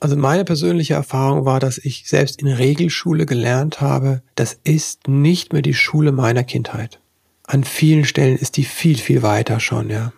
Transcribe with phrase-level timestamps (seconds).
[0.00, 5.52] Also meine persönliche Erfahrung war, dass ich selbst in Regelschule gelernt habe, das ist nicht
[5.52, 7.00] mehr die Schule meiner Kindheit.
[7.44, 10.12] An vielen Stellen ist die viel, viel weiter schon, ja.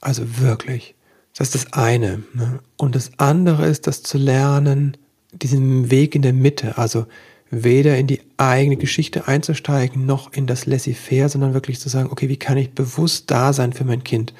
[0.00, 0.94] Also wirklich.
[1.36, 2.22] Das ist das eine.
[2.32, 2.60] Ne?
[2.76, 4.96] Und das andere ist, das zu lernen,
[5.32, 7.06] diesen Weg in der Mitte, also
[7.50, 12.28] weder in die eigene Geschichte einzusteigen, noch in das Laissez-faire, sondern wirklich zu sagen, okay,
[12.28, 14.32] wie kann ich bewusst da sein für mein Kind?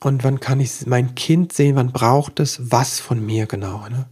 [0.00, 3.86] Und wann kann ich mein Kind sehen, wann braucht es was von mir genau?
[3.88, 4.06] Ne?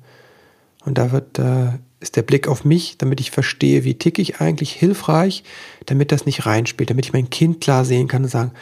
[0.84, 4.40] Und da wird, äh, ist der Blick auf mich, damit ich verstehe, wie ticke ich
[4.40, 5.44] eigentlich, hilfreich,
[5.86, 8.52] damit das nicht reinspielt, damit ich mein Kind klar sehen kann und sagen,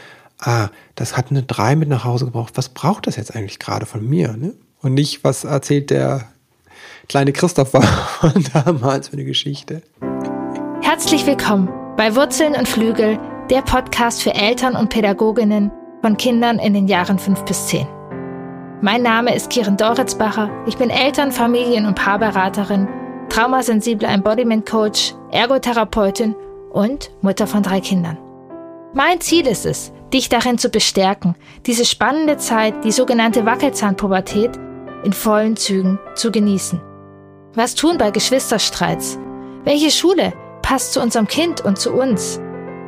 [0.41, 3.87] ah, das hat eine 3 mit nach Hause gebraucht, was braucht das jetzt eigentlich gerade
[3.87, 4.37] von mir?
[4.37, 4.55] Ne?
[4.83, 6.28] Und nicht, was erzählt der
[7.09, 7.83] kleine Christopher
[8.20, 9.83] von damals für eine Geschichte.
[10.83, 13.19] Herzlich willkommen bei Wurzeln und Flügel,
[13.50, 15.70] der Podcast für Eltern und Pädagoginnen
[16.01, 17.87] von Kindern in den Jahren 5 bis 10.
[18.81, 20.51] Mein Name ist Kirin Doritzbacher.
[20.67, 22.89] Ich bin Eltern-, Familien- und Paarberaterin,
[23.29, 26.34] traumasensible Embodiment Coach, Ergotherapeutin
[26.73, 28.17] und Mutter von drei Kindern.
[28.95, 34.59] Mein Ziel ist es, dich darin zu bestärken, diese spannende Zeit, die sogenannte Wackelzahnpubertät,
[35.05, 36.81] in vollen Zügen zu genießen.
[37.55, 39.19] Was tun bei Geschwisterstreits?
[39.64, 42.41] Welche Schule passt zu unserem Kind und zu uns?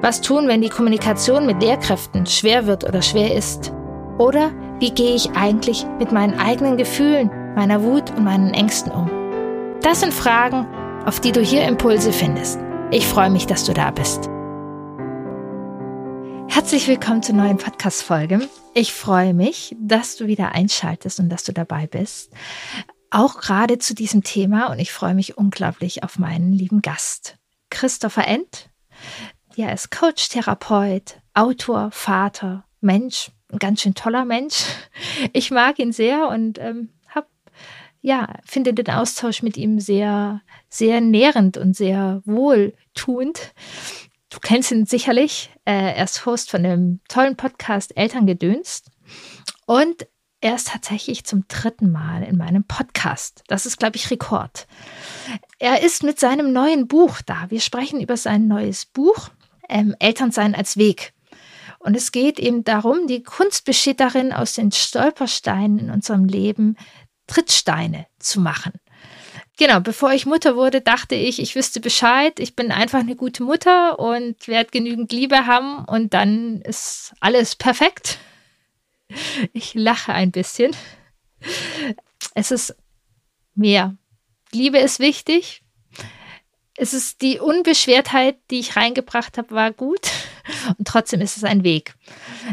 [0.02, 3.72] Was tun, wenn die Kommunikation mit Lehrkräften schwer wird oder schwer ist?
[4.18, 4.50] Oder
[4.80, 9.08] wie gehe ich eigentlich mit meinen eigenen Gefühlen, meiner Wut und meinen Ängsten um?
[9.80, 10.66] Das sind Fragen,
[11.06, 12.58] auf die du hier Impulse findest.
[12.90, 14.28] Ich freue mich, dass du da bist.
[16.48, 18.48] Herzlich willkommen zur neuen Podcast-Folge.
[18.74, 22.32] Ich freue mich, dass du wieder einschaltest und dass du dabei bist
[23.14, 27.36] auch gerade zu diesem Thema und ich freue mich unglaublich auf meinen lieben Gast,
[27.68, 28.70] Christopher End.
[29.56, 34.64] Er ist Coach, Therapeut, Autor, Vater, Mensch, ein ganz schön toller Mensch.
[35.32, 37.28] Ich mag ihn sehr und ähm, hab,
[38.00, 43.52] ja, finde den Austausch mit ihm sehr, sehr nährend und sehr wohltuend.
[44.30, 45.50] Du kennst ihn sicherlich.
[45.64, 48.90] Äh, er ist Host von dem tollen Podcast Elterngedönst.
[49.66, 50.06] Und
[50.40, 53.44] er ist tatsächlich zum dritten Mal in meinem Podcast.
[53.46, 54.66] Das ist, glaube ich, Rekord.
[55.58, 57.46] Er ist mit seinem neuen Buch da.
[57.48, 59.30] Wir sprechen über sein neues Buch,
[59.68, 61.12] ähm, Elternsein als Weg.
[61.78, 66.76] Und es geht eben darum, die Kunst besteht darin, aus den Stolpersteinen in unserem Leben
[67.26, 68.72] Trittsteine zu machen.
[69.58, 72.40] Genau, bevor ich Mutter wurde, dachte ich, ich wüsste Bescheid.
[72.40, 77.56] Ich bin einfach eine gute Mutter und werde genügend Liebe haben und dann ist alles
[77.56, 78.18] perfekt.
[79.52, 80.74] Ich lache ein bisschen.
[82.34, 82.74] Es ist
[83.54, 83.96] mehr.
[84.52, 85.62] Liebe ist wichtig.
[86.76, 90.10] Es ist die Unbeschwertheit, die ich reingebracht habe, war gut.
[90.78, 91.94] Und trotzdem ist es ein Weg.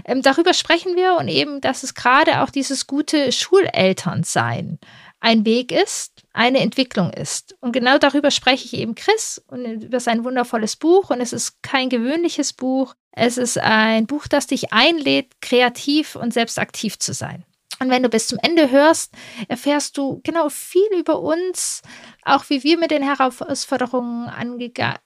[0.06, 4.78] Ähm, darüber sprechen wir und eben, dass es gerade auch dieses gute Schulelternsein
[5.20, 7.56] ein Weg ist, eine Entwicklung ist.
[7.60, 11.10] Und genau darüber spreche ich eben Chris und über sein wundervolles Buch.
[11.10, 12.94] Und es ist kein gewöhnliches Buch.
[13.12, 17.44] Es ist ein Buch, das dich einlädt, kreativ und selbst aktiv zu sein.
[17.82, 19.14] Und wenn du bis zum Ende hörst,
[19.48, 21.82] erfährst du genau viel über uns,
[22.24, 24.30] auch wie wir mit den Herausforderungen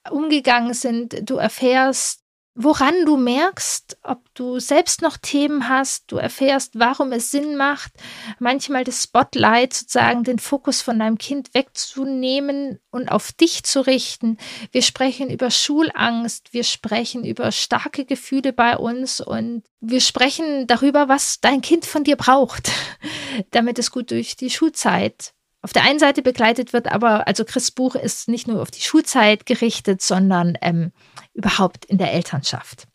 [0.09, 1.29] umgegangen sind.
[1.29, 2.22] Du erfährst,
[2.55, 7.91] woran du merkst, ob du selbst noch Themen hast, du erfährst, warum es Sinn macht,
[8.39, 14.37] manchmal das Spotlight sozusagen den Fokus von deinem Kind wegzunehmen und auf dich zu richten.
[14.71, 21.09] Wir sprechen über Schulangst, wir sprechen über starke Gefühle bei uns und wir sprechen darüber,
[21.09, 22.71] was dein Kind von dir braucht,
[23.51, 25.33] damit es gut durch die Schulzeit
[25.63, 28.81] auf der einen Seite begleitet wird, aber also Chris Buch ist nicht nur auf die
[28.81, 30.91] Schulzeit gerichtet, sondern ähm,
[31.33, 32.88] überhaupt in der Elternschaft.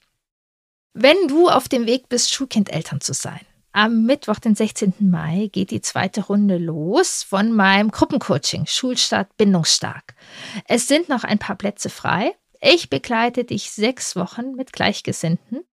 [0.94, 3.40] Wenn du auf dem Weg bist, Schulkindeltern zu sein,
[3.72, 4.94] am Mittwoch, den 16.
[4.98, 10.14] Mai, geht die zweite Runde los von meinem Gruppencoaching Schulstart Bindungsstark.
[10.66, 12.34] Es sind noch ein paar Plätze frei.
[12.60, 15.64] Ich begleite dich sechs Wochen mit Gleichgesinnten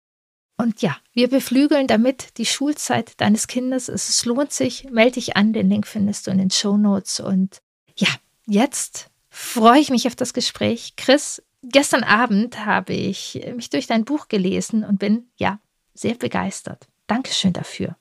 [0.57, 3.89] und ja, wir beflügeln damit die Schulzeit deines Kindes.
[3.89, 4.85] Es lohnt sich.
[4.89, 5.53] Melde dich an.
[5.53, 7.19] Den Link findest du in den Show Notes.
[7.19, 7.61] Und
[7.97, 8.07] ja,
[8.45, 10.95] jetzt freue ich mich auf das Gespräch.
[10.95, 15.59] Chris, gestern Abend habe ich mich durch dein Buch gelesen und bin ja
[15.93, 16.87] sehr begeistert.
[17.07, 17.95] Dankeschön dafür.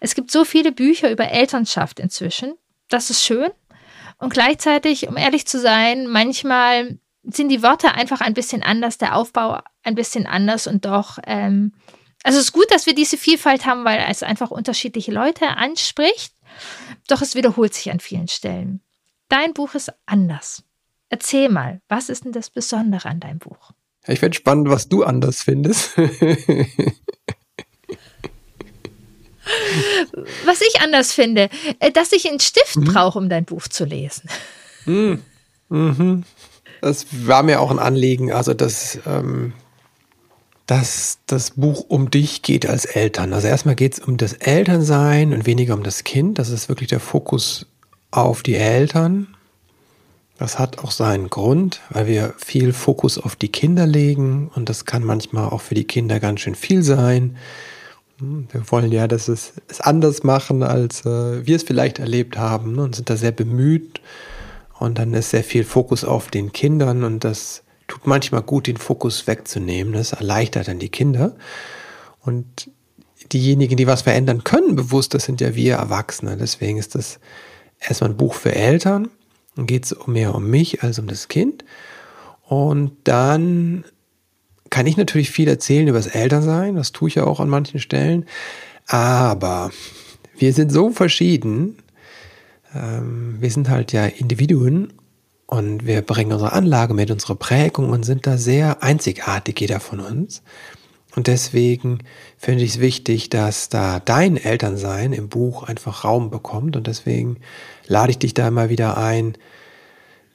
[0.00, 2.54] Es gibt so viele Bücher über Elternschaft inzwischen.
[2.88, 3.50] Das ist schön.
[4.18, 9.16] Und gleichzeitig, um ehrlich zu sein, manchmal sind die Worte einfach ein bisschen anders, der
[9.16, 11.72] Aufbau ein bisschen anders und doch, ähm,
[12.22, 16.34] also es ist gut, dass wir diese Vielfalt haben, weil es einfach unterschiedliche Leute anspricht,
[17.08, 18.80] doch es wiederholt sich an vielen Stellen.
[19.28, 20.62] Dein Buch ist anders.
[21.08, 23.72] Erzähl mal, was ist denn das Besondere an deinem Buch?
[24.06, 25.96] Ich finde spannend, was du anders findest.
[30.44, 31.48] Was ich anders finde,
[31.78, 32.84] äh, dass ich einen Stift mhm.
[32.84, 34.28] brauche, um dein Buch zu lesen.
[34.86, 35.22] Mhm.
[35.68, 36.24] Mhm.
[36.80, 39.52] Das war mir auch ein Anliegen, also dass, ähm,
[40.66, 43.32] dass das Buch um dich geht als Eltern.
[43.32, 46.38] Also erstmal geht es um das Elternsein und weniger um das Kind.
[46.38, 47.66] Das ist wirklich der Fokus
[48.10, 49.35] auf die Eltern.
[50.38, 54.84] Das hat auch seinen Grund, weil wir viel Fokus auf die Kinder legen und das
[54.84, 57.36] kann manchmal auch für die Kinder ganz schön viel sein.
[58.18, 62.36] Hm, wir wollen ja, dass es, es anders machen, als äh, wir es vielleicht erlebt
[62.36, 64.00] haben ne, und sind da sehr bemüht.
[64.78, 68.76] Und dann ist sehr viel Fokus auf den Kindern und das tut manchmal gut, den
[68.76, 69.94] Fokus wegzunehmen.
[69.94, 71.34] Das erleichtert dann die Kinder.
[72.20, 72.70] Und
[73.32, 76.36] diejenigen, die was verändern können, bewusst, das sind ja wir Erwachsene.
[76.36, 77.20] Deswegen ist das
[77.80, 79.08] erstmal ein Buch für Eltern
[79.56, 81.64] dann geht es mehr um mich als um das Kind.
[82.42, 83.84] Und dann
[84.70, 86.76] kann ich natürlich viel erzählen über das Elternsein.
[86.76, 88.26] Das tue ich ja auch an manchen Stellen.
[88.86, 89.70] Aber
[90.38, 91.78] wir sind so verschieden.
[92.74, 94.92] Ähm, wir sind halt ja Individuen
[95.46, 100.00] und wir bringen unsere Anlage mit, unsere Prägung und sind da sehr einzigartig, jeder von
[100.00, 100.42] uns.
[101.16, 102.00] Und deswegen
[102.36, 106.76] finde ich es wichtig, dass da dein Elternsein im Buch einfach Raum bekommt.
[106.76, 107.38] Und deswegen
[107.86, 109.36] lade ich dich da immer wieder ein,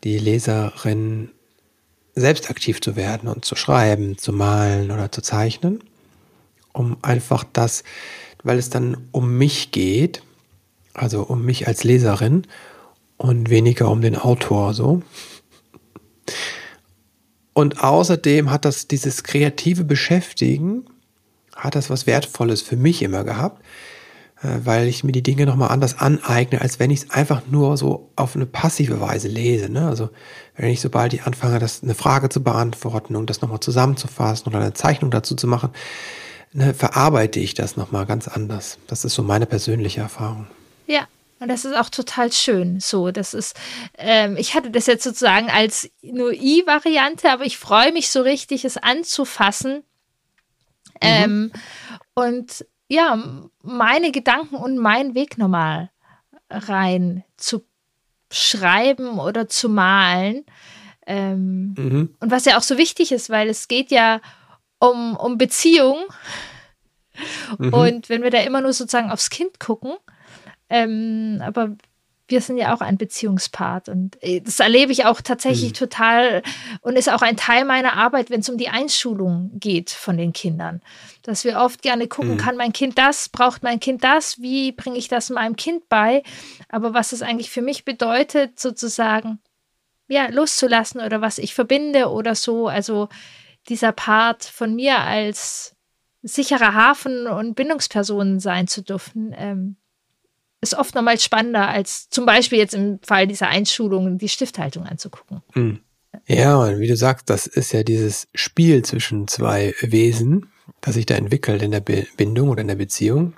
[0.04, 1.30] die Leserin
[2.16, 5.84] selbst aktiv zu werden und zu schreiben, zu malen oder zu zeichnen,
[6.74, 7.84] um einfach das,
[8.44, 10.24] weil es dann um mich geht,
[10.96, 12.48] also um mich als Leserin
[13.18, 15.04] und weniger um den Autor so.
[17.54, 20.86] Und außerdem hat das dieses kreative Beschäftigen,
[21.56, 23.62] hat das was Wertvolles für mich immer gehabt,
[24.42, 27.76] äh, weil ich mir die Dinge nochmal anders aneigne, als wenn ich es einfach nur
[27.78, 29.70] so auf eine passive Weise lese.
[29.70, 29.88] Ne?
[29.88, 30.10] Also
[30.56, 34.60] wenn ich sobald ich anfange, das eine Frage zu beantworten und das nochmal zusammenzufassen oder
[34.60, 35.72] eine Zeichnung dazu zu machen,
[36.54, 38.78] ne, verarbeite ich das nochmal ganz anders.
[38.88, 40.48] Das ist so meine persönliche Erfahrung.
[40.88, 41.08] Ja,
[41.42, 42.80] und das ist auch total schön.
[42.80, 43.60] So, das ist,
[43.98, 48.64] ähm, ich hatte das jetzt sozusagen als nur I-Variante, aber ich freue mich so richtig,
[48.64, 49.78] es anzufassen.
[49.78, 49.82] Mhm.
[51.02, 51.52] Ähm,
[52.14, 53.18] und ja,
[53.64, 55.90] meine Gedanken und meinen Weg nochmal
[56.48, 57.66] rein zu
[58.32, 60.46] schreiben oder zu malen.
[61.08, 62.16] Ähm, mhm.
[62.20, 64.22] Und was ja auch so wichtig ist, weil es geht ja
[64.78, 66.04] um, um Beziehung.
[67.58, 67.74] Mhm.
[67.74, 69.96] Und wenn wir da immer nur sozusagen aufs Kind gucken,
[70.72, 71.76] ähm, aber
[72.32, 75.76] wir sind ja auch ein Beziehungspart und äh, das erlebe ich auch tatsächlich mhm.
[75.76, 76.44] total
[76.82, 80.34] und ist auch ein Teil meiner Arbeit, wenn es um die Einschulung geht von den
[80.34, 80.82] Kindern.
[81.24, 82.38] Dass wir oft gerne gucken, mhm.
[82.38, 86.24] kann mein Kind das, braucht mein Kind das, wie bringe ich das meinem Kind bei?
[86.70, 89.40] Aber was es eigentlich für mich bedeutet, sozusagen,
[90.08, 93.10] ja, loszulassen oder was ich verbinde oder so, also
[93.70, 95.76] dieser Part von mir als
[96.24, 99.76] sicherer Hafen und Bindungsperson sein zu dürfen, ähm,
[100.62, 105.42] ist oft nochmal spannender, als zum Beispiel jetzt im Fall dieser Einschulung die Stifthaltung anzugucken.
[105.54, 105.80] Hm.
[106.28, 111.06] Ja, und wie du sagst, das ist ja dieses Spiel zwischen zwei Wesen, das sich
[111.06, 113.34] da entwickelt in der Bindung oder in der Beziehung.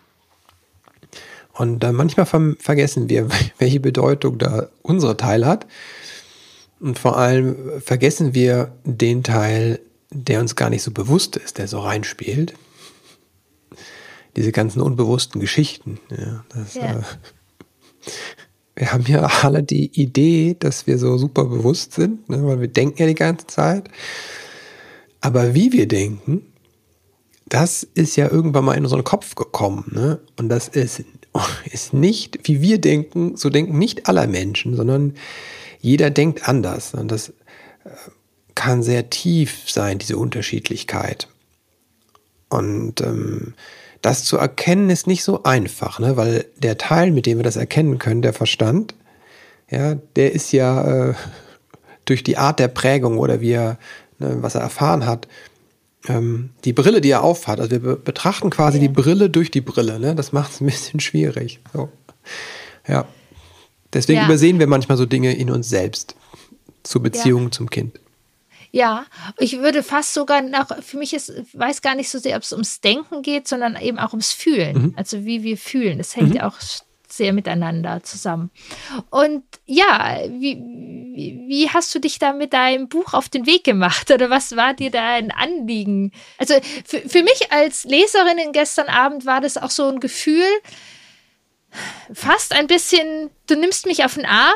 [1.53, 5.65] Und äh, manchmal vergessen wir, welche Bedeutung da unsere Teil hat.
[6.79, 9.79] Und vor allem vergessen wir den Teil,
[10.09, 12.53] der uns gar nicht so bewusst ist, der so reinspielt
[14.35, 15.99] diese ganzen unbewussten Geschichten.
[16.09, 16.99] Ja, das, ja.
[16.99, 17.03] Äh,
[18.75, 22.67] wir haben ja alle die Idee, dass wir so super bewusst sind, ne, weil wir
[22.67, 23.89] denken ja die ganze Zeit.
[25.21, 26.41] Aber wie wir denken,
[27.47, 29.91] das ist ja irgendwann mal in unseren Kopf gekommen.
[29.93, 30.19] Ne?
[30.37, 31.03] Und das ist,
[31.71, 35.13] ist nicht, wie wir denken, so denken nicht alle Menschen, sondern
[35.79, 36.93] jeder denkt anders.
[36.93, 37.33] Und das äh,
[38.55, 41.27] kann sehr tief sein, diese Unterschiedlichkeit.
[42.49, 43.53] Und ähm,
[44.03, 46.17] das zu erkennen ist nicht so einfach, ne?
[46.17, 48.95] weil der Teil, mit dem wir das erkennen können, der Verstand,
[49.71, 51.13] ja, der ist ja äh,
[52.05, 53.79] durch die Art der Prägung oder wie er,
[54.19, 55.29] ne, was er erfahren hat,
[56.09, 57.61] ähm, die Brille, die er aufhat.
[57.61, 58.81] Also wir betrachten quasi ja.
[58.81, 59.97] die Brille durch die Brille.
[59.99, 60.15] Ne?
[60.15, 61.61] Das macht es ein bisschen schwierig.
[61.71, 61.89] So.
[62.85, 63.05] Ja.
[63.93, 64.25] Deswegen ja.
[64.25, 66.17] übersehen wir manchmal so Dinge in uns selbst
[66.83, 67.51] zur Beziehung ja.
[67.51, 68.01] zum Kind.
[68.75, 69.05] Ja,
[69.37, 72.51] ich würde fast sogar noch, für mich ist, weiß gar nicht so sehr, ob es
[72.53, 74.75] ums Denken geht, sondern eben auch ums Fühlen.
[74.75, 74.93] Mhm.
[74.97, 75.99] Also wie wir fühlen.
[75.99, 76.37] Das hängt mhm.
[76.37, 76.57] ja auch
[77.07, 78.49] sehr miteinander zusammen.
[79.11, 83.63] Und ja, wie, wie, wie, hast du dich da mit deinem Buch auf den Weg
[83.63, 86.11] gemacht oder was war dir da ein Anliegen?
[86.39, 90.47] Also für, für mich als Leserin gestern Abend war das auch so ein Gefühl,
[92.13, 94.53] fast ein bisschen, du nimmst mich auf den Arm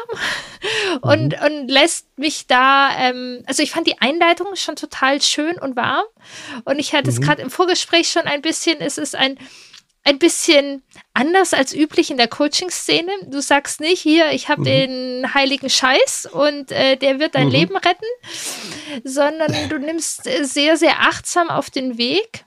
[1.01, 1.45] und, mhm.
[1.45, 6.05] und lässt mich da, ähm, also ich fand die Einleitung schon total schön und warm
[6.65, 7.17] und ich hatte mhm.
[7.17, 9.37] es gerade im Vorgespräch schon ein bisschen, es ist ein,
[10.07, 10.83] ein bisschen
[11.13, 13.11] anders als üblich in der Coaching-Szene.
[13.27, 14.65] Du sagst nicht, hier, ich habe mhm.
[14.65, 17.51] den heiligen Scheiß und äh, der wird dein mhm.
[17.51, 18.05] Leben retten,
[19.03, 22.45] sondern du nimmst äh, sehr, sehr achtsam auf den Weg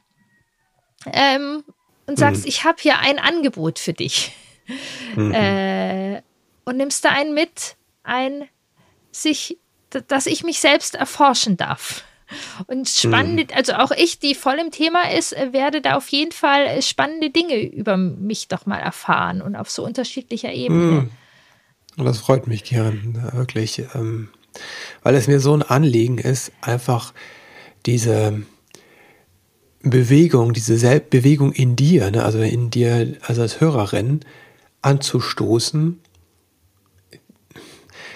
[1.13, 1.63] ähm,
[2.07, 2.49] und sagst, mhm.
[2.49, 4.33] ich habe hier ein Angebot für dich.
[5.17, 5.33] Mhm.
[5.33, 6.23] Äh,
[6.65, 8.49] und nimmst da einen mit, ein
[9.13, 9.59] sich,
[10.09, 12.05] dass ich mich selbst erforschen darf.
[12.67, 13.51] Und spannende, mhm.
[13.55, 16.83] also auch ich, die voll im Thema ist, äh, werde da auf jeden Fall äh,
[16.83, 20.81] spannende Dinge über mich doch mal erfahren und auf so unterschiedlicher Ebene.
[20.81, 21.11] Mhm.
[21.97, 24.29] Und das freut mich, Kiran, wirklich, ähm,
[25.03, 27.13] weil es mir so ein Anliegen ist, einfach
[27.85, 28.43] diese
[29.83, 34.21] Bewegung, diese Sel Bewegung in dir, ne, also in dir, also als Hörerin,
[34.83, 36.01] anzustoßen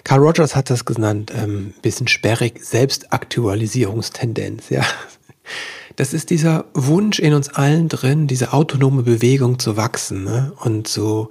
[0.04, 4.84] Carl Rogers hat das genannt, ähm, bisschen sperrig, Selbstaktualisierungstendenz, ja.
[5.96, 10.52] Das ist dieser Wunsch in uns allen drin, diese autonome Bewegung zu wachsen ne?
[10.56, 11.28] und so,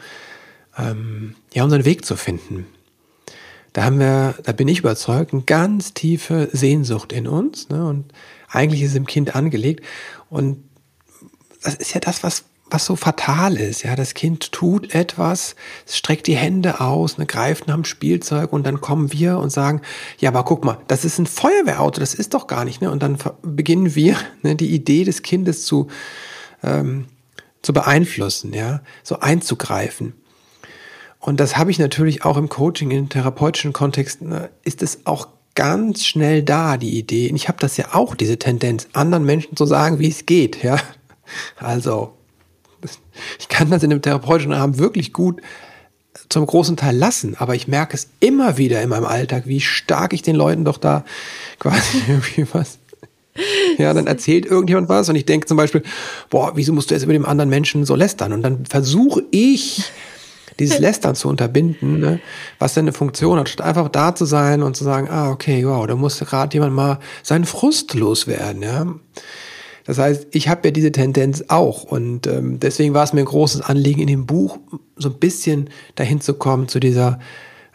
[0.78, 2.66] ähm, ja, unseren Weg zu finden.
[3.74, 7.86] Da haben wir, da bin ich überzeugt, eine ganz tiefe Sehnsucht in uns ne?
[7.86, 8.14] und
[8.48, 9.84] eigentlich ist es im Kind angelegt
[10.30, 10.64] und
[11.62, 13.84] das ist ja das, was was so fatal ist.
[13.84, 15.56] Ja, das Kind tut etwas,
[15.88, 19.82] streckt die Hände aus, ne, greift nach dem Spielzeug und dann kommen wir und sagen,
[20.18, 22.82] ja, aber guck mal, das ist ein Feuerwehrauto, das ist doch gar nicht.
[22.82, 22.90] Ne?
[22.90, 25.88] Und dann beginnen wir, ne, die Idee des Kindes zu,
[26.64, 27.06] ähm,
[27.62, 30.14] zu beeinflussen, ja, so einzugreifen.
[31.20, 35.28] Und das habe ich natürlich auch im Coaching, im therapeutischen Kontext, ne, ist es auch
[35.56, 37.30] ganz schnell da, die Idee.
[37.30, 40.64] Und ich habe das ja auch, diese Tendenz, anderen Menschen zu sagen, wie es geht,
[40.64, 40.78] ja.
[41.58, 42.18] Also,
[43.40, 45.42] ich kann das in dem therapeutischen Rahmen wirklich gut
[46.30, 50.14] zum großen Teil lassen, aber ich merke es immer wieder in meinem Alltag, wie stark
[50.14, 51.06] ich den Leuten doch da
[51.60, 52.78] quasi irgendwie was.
[53.80, 55.82] Ja, dann erzählt irgendjemand was und ich denke zum Beispiel,
[56.30, 58.32] boah, wieso musst du jetzt über dem anderen Menschen so lästern?
[58.32, 59.92] Und dann versuche ich,
[60.60, 62.20] dieses Lästern zu unterbinden, ne,
[62.60, 65.66] was denn eine Funktion hat, statt einfach da zu sein und zu sagen, ah, okay,
[65.66, 68.86] wow, da muss gerade jemand mal seinen Frust loswerden, ja.
[69.86, 73.26] Das heißt, ich habe ja diese Tendenz auch und ähm, deswegen war es mir ein
[73.26, 74.60] großes Anliegen, in dem Buch
[74.96, 77.20] so ein bisschen dahin zu kommen, zu dieser,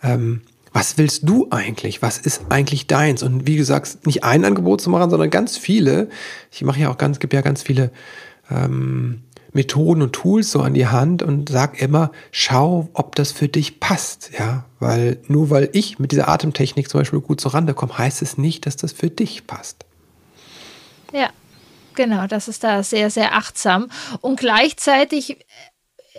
[0.03, 2.03] ähm, was willst du eigentlich?
[2.03, 3.23] Was ist eigentlich deins?
[3.23, 6.09] Und wie gesagt, nicht ein Angebot zu machen, sondern ganz viele.
[6.51, 7.91] Ich mache ja auch ganz, gebe ja ganz viele
[8.51, 9.23] ähm,
[9.53, 13.81] Methoden und Tools so an die Hand und sag immer, schau, ob das für dich
[13.81, 18.23] passt, ja, weil nur weil ich mit dieser Atemtechnik zum Beispiel gut zurande komme, heißt
[18.23, 19.85] es nicht, dass das für dich passt.
[21.13, 21.31] Ja,
[21.99, 23.91] Genau, das ist da sehr, sehr achtsam.
[24.21, 25.39] Und gleichzeitig,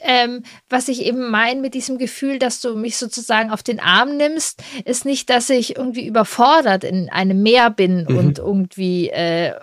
[0.01, 4.17] ähm, was ich eben meine mit diesem Gefühl, dass du mich sozusagen auf den Arm
[4.17, 8.17] nimmst, ist nicht, dass ich irgendwie überfordert in einem Meer bin mhm.
[8.17, 9.53] und irgendwie äh,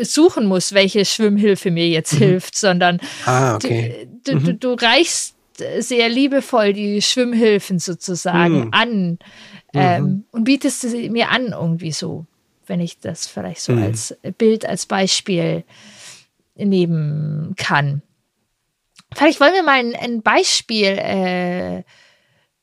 [0.00, 2.18] suchen muss, welche Schwimmhilfe mir jetzt mhm.
[2.18, 4.06] hilft, sondern ah, okay.
[4.22, 4.44] du, mhm.
[4.44, 5.34] du, du reichst
[5.80, 8.70] sehr liebevoll die Schwimmhilfen sozusagen mhm.
[8.70, 9.18] an
[9.74, 10.24] ähm, mhm.
[10.30, 12.24] und bietest sie mir an irgendwie so
[12.70, 13.82] wenn ich das vielleicht so mhm.
[13.82, 15.64] als Bild, als Beispiel
[16.54, 18.00] nehmen kann.
[19.12, 21.82] Vielleicht wollen wir mal ein, ein Beispiel äh,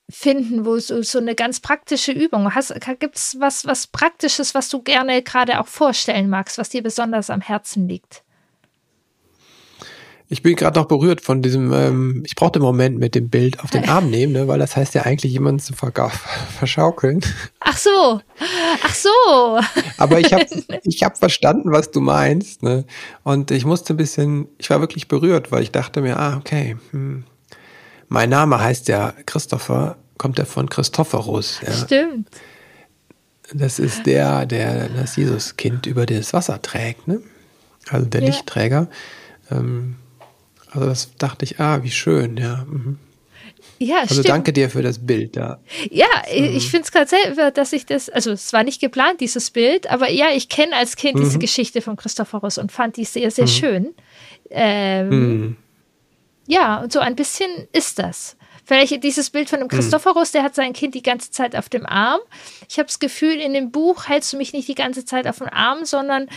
[0.09, 2.49] finden, wo so, so eine ganz praktische Übung.
[2.99, 7.29] Gibt es was, was Praktisches, was du gerne gerade auch vorstellen magst, was dir besonders
[7.29, 8.23] am Herzen liegt?
[10.29, 13.61] Ich bin gerade noch berührt von diesem, ähm, ich brauchte einen Moment mit dem Bild
[13.61, 15.73] auf den Arm nehmen, ne, weil das heißt ja eigentlich jemanden zu
[16.57, 17.21] verschaukeln.
[17.61, 18.19] Ach so,
[18.83, 19.59] ach so.
[19.97, 20.45] Aber ich habe
[20.83, 22.61] ich hab verstanden, was du meinst.
[22.61, 22.83] Ne?
[23.23, 26.75] Und ich musste ein bisschen, ich war wirklich berührt, weil ich dachte mir, ah, okay,
[26.91, 27.23] hm,
[28.09, 31.61] mein Name heißt ja Christopher, kommt ja von Christophorus.
[31.65, 31.71] Ja.
[31.71, 32.29] Stimmt.
[33.53, 37.21] Das ist der, der das Jesuskind über das Wasser trägt, ne?
[37.89, 38.27] Also der ja.
[38.27, 38.89] Lichtträger.
[39.49, 39.95] Ähm,
[40.71, 42.65] also das dachte ich, ah, wie schön, ja.
[42.69, 42.97] Mhm.
[43.79, 44.29] Ja, also stimmt.
[44.29, 45.59] danke dir für das Bild da.
[45.91, 46.55] Ja, mhm.
[46.55, 49.89] ich finde es gerade selber, dass ich das, also es war nicht geplant, dieses Bild,
[49.89, 51.23] aber ja, ich kenne als Kind mhm.
[51.23, 53.49] diese Geschichte von Christophorus und fand die sehr, sehr mhm.
[53.49, 53.95] schön.
[54.49, 55.57] Ähm, mhm.
[56.47, 58.35] Ja, und so ein bisschen ist das.
[58.65, 59.71] Vielleicht dieses Bild von dem mhm.
[59.71, 62.19] Christophorus, der hat sein Kind die ganze Zeit auf dem Arm.
[62.69, 65.37] Ich habe das Gefühl, in dem Buch hältst du mich nicht die ganze Zeit auf
[65.37, 66.27] dem Arm, sondern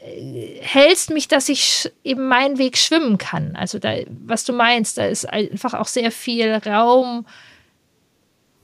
[0.00, 3.56] hältst mich, dass ich eben meinen Weg schwimmen kann.
[3.56, 7.26] Also da, was du meinst, da ist einfach auch sehr viel Raum,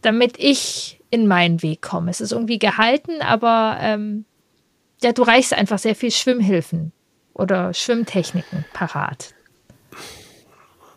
[0.01, 2.11] damit ich in meinen Weg komme.
[2.11, 4.25] Es ist irgendwie gehalten, aber ähm,
[5.03, 6.93] ja, du reichst einfach sehr viel Schwimmhilfen
[7.33, 9.35] oder Schwimmtechniken parat.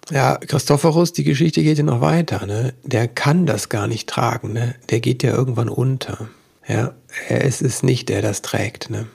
[0.10, 2.46] Ja, Christophorus, die Geschichte geht ja noch weiter.
[2.46, 2.74] Ne?
[2.84, 4.54] Der kann das gar nicht tragen.
[4.54, 4.76] Ne?
[4.90, 6.30] Der geht ja irgendwann unter.
[6.68, 6.94] Ja,
[7.28, 8.90] er ist es nicht, der das trägt.
[8.90, 9.08] Ne?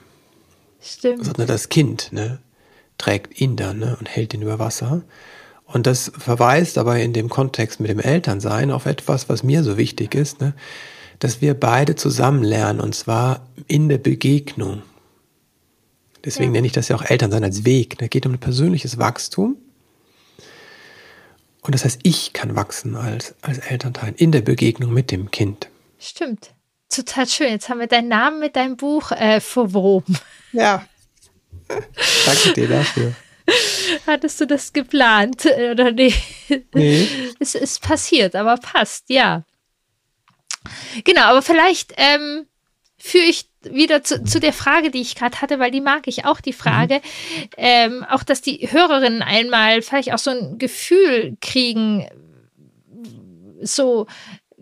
[0.83, 1.25] Stimmt.
[1.25, 2.39] Sondern das Kind ne,
[2.97, 5.03] trägt ihn dann ne, und hält ihn über Wasser.
[5.65, 9.77] Und das verweist aber in dem Kontext mit dem Elternsein auf etwas, was mir so
[9.77, 10.53] wichtig ist, ne?
[11.19, 14.83] dass wir beide zusammen lernen und zwar in der Begegnung.
[16.25, 16.57] Deswegen ja.
[16.57, 17.97] nenne ich das ja auch Elternsein als Weg.
[17.97, 19.57] Da geht um ein persönliches Wachstum.
[21.61, 25.69] Und das heißt, ich kann wachsen als, als Elternteil in der Begegnung mit dem Kind.
[25.97, 26.53] Stimmt.
[26.93, 27.49] Total schön.
[27.49, 30.17] Jetzt haben wir deinen Namen mit deinem Buch äh, verwoben.
[30.51, 30.85] Ja.
[32.25, 33.13] Danke dir dafür.
[34.05, 36.13] Hattest du das geplant äh, oder nee?
[36.73, 37.07] Nee.
[37.39, 39.43] Es ist passiert, aber passt, ja.
[41.03, 42.45] Genau, aber vielleicht ähm,
[42.97, 46.25] führe ich wieder zu, zu, der Frage, die ich gerade hatte, weil die mag ich
[46.25, 47.49] auch, die Frage, mhm.
[47.57, 52.07] ähm, auch dass die Hörerinnen einmal vielleicht auch so ein Gefühl kriegen,
[53.61, 54.07] so,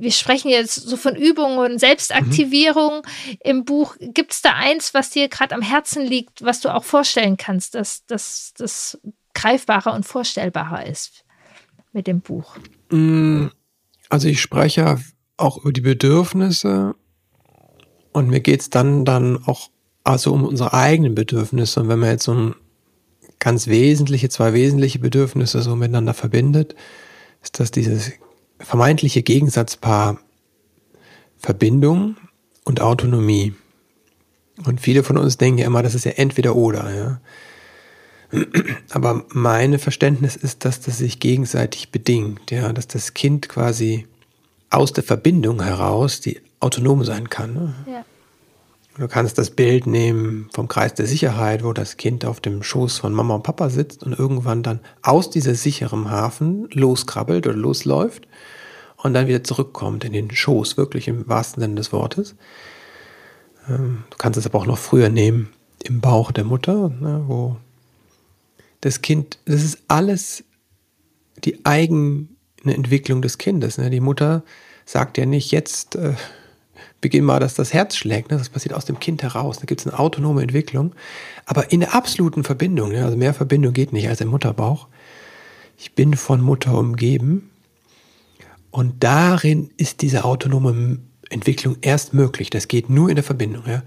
[0.02, 3.38] wir sprechen jetzt so von Übungen und Selbstaktivierung mhm.
[3.44, 3.96] im Buch.
[4.00, 7.76] Gibt es da eins, was dir gerade am Herzen liegt, was du auch vorstellen kannst,
[7.76, 9.00] dass das
[9.34, 11.24] greifbarer und vorstellbarer ist
[11.94, 12.58] mit dem Buch?
[12.90, 13.48] Mm,
[14.10, 14.98] also ich spreche
[15.38, 16.96] auch über die Bedürfnisse
[18.12, 19.70] und mir geht es dann, dann auch
[20.04, 21.80] also um unsere eigenen Bedürfnisse.
[21.80, 22.56] Und wenn man jetzt so ein
[23.38, 26.76] ganz wesentliche, zwei wesentliche Bedürfnisse so miteinander verbindet,
[27.44, 28.14] ist das dieses
[28.64, 30.20] vermeintliche Gegensatzpaar
[31.38, 32.18] Verbindung
[32.66, 33.54] und Autonomie.
[34.66, 37.22] Und viele von uns denken ja immer, das ist ja entweder oder, ja.
[38.92, 44.08] Aber meine Verständnis ist, dass das sich gegenseitig bedingt, ja, dass das Kind quasi
[44.70, 47.54] aus der Verbindung heraus, die autonom sein kann.
[47.54, 47.76] Ne?
[47.88, 48.06] Ja.
[48.98, 53.00] Du kannst das Bild nehmen vom Kreis der Sicherheit, wo das Kind auf dem Schoß
[53.00, 58.28] von Mama und Papa sitzt und irgendwann dann aus dieser sicheren Hafen loskrabbelt oder losläuft
[59.04, 62.36] und dann wieder zurückkommt in den Schoß, wirklich im wahrsten Sinne des Wortes.
[63.70, 65.50] Ähm, du kannst es aber auch noch früher nehmen,
[65.84, 67.58] im Bauch der Mutter, ne, wo
[68.82, 70.44] das Kind, das ist alles
[71.44, 72.28] die eigene
[72.66, 73.78] Entwicklung des Kindes.
[73.78, 73.90] Ne?
[73.90, 74.44] Die Mutter
[74.86, 76.14] sagt ja nicht, jetzt äh,
[77.00, 78.32] beginn mal, dass das Herz schlägt.
[78.32, 78.38] Ne?
[78.38, 79.60] Das passiert aus dem Kind heraus.
[79.60, 80.94] Da gibt es eine autonome Entwicklung.
[81.46, 83.06] Aber in der absoluten Verbindung, ne?
[83.06, 84.88] also mehr Verbindung geht nicht als im Mutterbauch.
[85.78, 87.51] Ich bin von Mutter umgeben.
[88.72, 92.50] Und darin ist diese autonome Entwicklung erst möglich.
[92.50, 93.64] Das geht nur in der Verbindung.
[93.68, 93.84] Ja?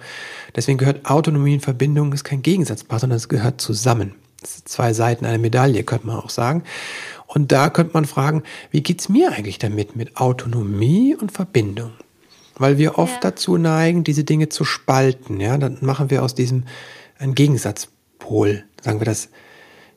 [0.55, 4.15] Deswegen gehört Autonomie und Verbindung ist kein Gegensatzpaar, sondern es gehört zusammen
[4.47, 6.65] zwei Seiten einer Medaille, könnte man auch sagen.
[7.27, 11.93] Und da könnte man fragen, wie geht's mir eigentlich damit, mit Autonomie und Verbindung?
[12.57, 13.31] Weil wir oft ja.
[13.31, 15.41] dazu neigen, diese Dinge zu spalten.
[15.41, 16.65] Ja, dann machen wir aus diesem
[17.19, 18.65] einen Gegensatzpol.
[18.83, 19.29] Sagen wir das,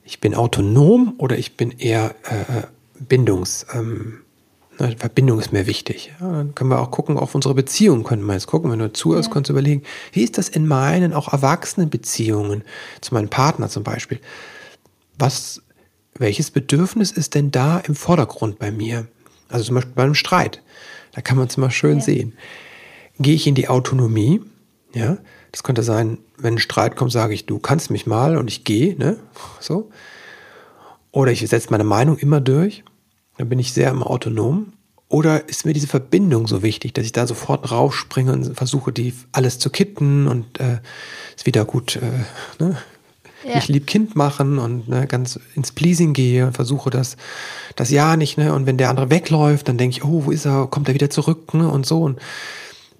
[0.03, 2.63] ich bin autonom oder ich bin eher äh,
[2.99, 4.21] bindungs, ähm,
[4.79, 6.13] Ne, Verbindung ist mir wichtig.
[6.19, 8.71] Ja, dann können wir auch gucken, auf unsere Beziehungen können wir jetzt gucken.
[8.71, 9.33] Wenn du zuhörst, ja.
[9.33, 12.63] kannst du überlegen, wie ist das in meinen auch erwachsenen Beziehungen
[13.01, 14.19] zu meinem Partner zum Beispiel?
[15.17, 15.61] Was,
[16.15, 19.07] welches Bedürfnis ist denn da im Vordergrund bei mir?
[19.49, 20.61] Also zum Beispiel beim Streit.
[21.13, 22.03] Da kann man es mal schön ja.
[22.03, 22.33] sehen.
[23.19, 24.41] Gehe ich in die Autonomie?
[24.93, 25.17] Ja,
[25.51, 28.63] das könnte sein, wenn ein Streit kommt, sage ich, du kannst mich mal und ich
[28.63, 29.17] gehe, ne?
[29.59, 29.89] So.
[31.11, 32.83] Oder ich setze meine Meinung immer durch.
[33.37, 34.73] Dann bin ich sehr im Autonom.
[35.09, 39.13] Oder ist mir diese Verbindung so wichtig, dass ich da sofort raufspringe und versuche, die
[39.31, 40.79] alles zu kitten und äh,
[41.37, 42.77] es wieder gut, äh, ne?
[43.47, 43.59] Ja.
[43.59, 47.15] Ich lieb Kind machen und ne, ganz ins Pleasing gehe und versuche das,
[47.75, 48.53] das Ja nicht, ne?
[48.53, 50.67] Und wenn der andere wegläuft, dann denke ich, oh, wo ist er?
[50.67, 51.69] Kommt er wieder zurück, ne?
[51.69, 52.01] Und so.
[52.01, 52.19] Und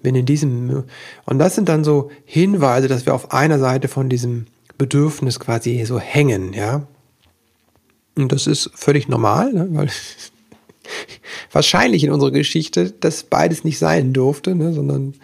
[0.00, 0.84] bin in diesem,
[1.26, 4.46] und das sind dann so Hinweise, dass wir auf einer Seite von diesem
[4.78, 6.86] Bedürfnis quasi so hängen, ja.
[8.22, 9.68] Und das ist völlig normal, ne?
[9.70, 9.88] weil
[11.52, 14.72] wahrscheinlich in unserer Geschichte das beides nicht sein durfte, ne?
[14.72, 15.14] sondern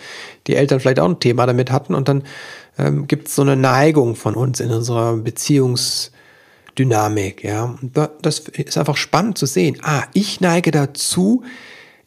[0.46, 1.94] die Eltern vielleicht auch ein Thema damit hatten.
[1.94, 2.24] Und dann
[2.78, 7.44] ähm, gibt es so eine Neigung von uns in unserer Beziehungsdynamik.
[7.44, 7.76] Ja?
[7.80, 9.78] Und das ist einfach spannend zu sehen.
[9.82, 11.42] Ah, ich neige dazu,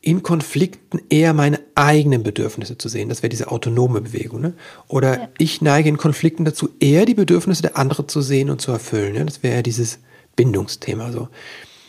[0.02, 3.10] in Konflikten eher meine eigenen Bedürfnisse zu sehen.
[3.10, 4.40] Das wäre diese autonome Bewegung.
[4.40, 4.54] Ne?
[4.88, 5.28] Oder ja.
[5.38, 9.16] ich neige in Konflikten dazu, eher die Bedürfnisse der anderen zu sehen und zu erfüllen.
[9.16, 9.26] Ja?
[9.26, 10.00] Das wäre dieses
[10.38, 11.28] Bindungsthema so.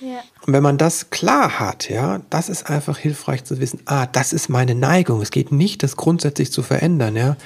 [0.01, 0.23] Ja.
[0.47, 4.33] Und wenn man das klar hat, ja, das ist einfach hilfreich zu wissen, ah, das
[4.33, 5.21] ist meine Neigung.
[5.21, 7.37] Es geht nicht, das grundsätzlich zu verändern, ja.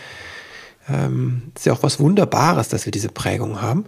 [0.88, 3.84] Ähm, ist ja auch was Wunderbares, dass wir diese Prägung haben.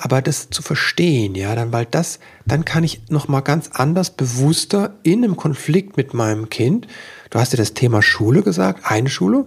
[0.00, 4.94] Aber das zu verstehen, ja, dann, weil das, dann kann ich nochmal ganz anders, bewusster
[5.02, 6.86] in einem Konflikt mit meinem Kind,
[7.30, 9.46] du hast ja das Thema Schule gesagt, eine Schule,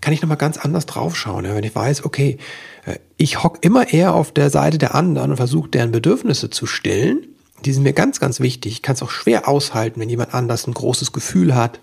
[0.00, 2.38] kann ich nochmal ganz anders draufschauen, ja, wenn ich weiß, okay,
[2.84, 6.66] äh, ich hock immer eher auf der Seite der anderen und versuche deren Bedürfnisse zu
[6.66, 7.28] stillen.
[7.64, 8.72] Die sind mir ganz, ganz wichtig.
[8.72, 11.78] Ich kann es auch schwer aushalten, wenn jemand anders ein großes Gefühl hat,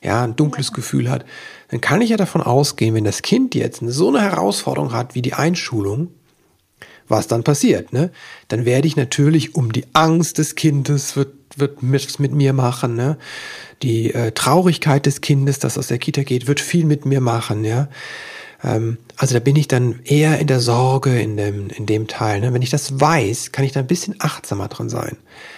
[0.00, 1.24] ja, ein dunkles Gefühl hat.
[1.68, 5.22] Dann kann ich ja davon ausgehen, wenn das Kind jetzt so eine Herausforderung hat wie
[5.22, 6.08] die Einschulung,
[7.08, 7.92] was dann passiert.
[7.92, 8.10] Ne?
[8.48, 12.94] Dann werde ich natürlich um die Angst des Kindes wird, wird mit, mit mir machen.
[12.94, 13.18] Ne?
[13.82, 17.64] Die äh, Traurigkeit des Kindes, das aus der Kita geht, wird viel mit mir machen.
[17.64, 17.88] Ja?
[18.62, 22.40] Ähm, also da bin ich dann eher in der Sorge in dem, in dem Teil.
[22.40, 22.52] Ne?
[22.52, 25.16] Wenn ich das weiß, kann ich da ein bisschen achtsamer dran sein.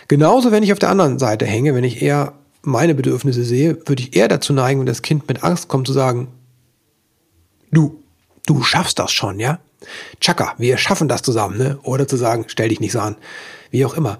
[0.08, 4.02] Genauso, wenn ich auf der anderen Seite hänge, wenn ich eher meine Bedürfnisse sehe, würde
[4.02, 6.28] ich eher dazu neigen, wenn das Kind mit Angst kommt, zu sagen,
[7.70, 8.02] du,
[8.46, 9.60] du schaffst das schon, ja?
[10.20, 11.78] Chaka, wir schaffen das zusammen, ne?
[11.82, 13.16] Oder zu sagen, stell dich nicht so an.
[13.70, 14.18] Wie auch immer.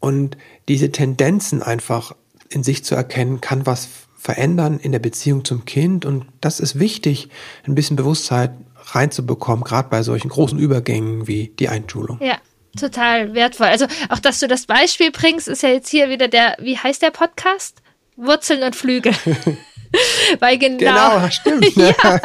[0.00, 0.36] Und
[0.68, 2.14] diese Tendenzen einfach
[2.50, 6.04] in sich zu erkennen, kann was verändern in der Beziehung zum Kind.
[6.04, 7.30] Und das ist wichtig,
[7.66, 12.18] ein bisschen Bewusstsein reinzubekommen, gerade bei solchen großen Übergängen wie die Einschulung.
[12.20, 12.38] Ja,
[12.76, 13.66] total wertvoll.
[13.66, 17.02] Also auch, dass du das Beispiel bringst, ist ja jetzt hier wieder der, wie heißt
[17.02, 17.82] der Podcast?
[18.16, 19.14] Wurzeln und Flügel.
[20.40, 21.64] Weil genau, genau stimmt.
[21.76, 21.94] Ne?
[22.02, 22.20] ja,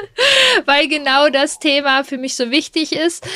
[0.66, 3.26] weil genau das Thema für mich so wichtig ist.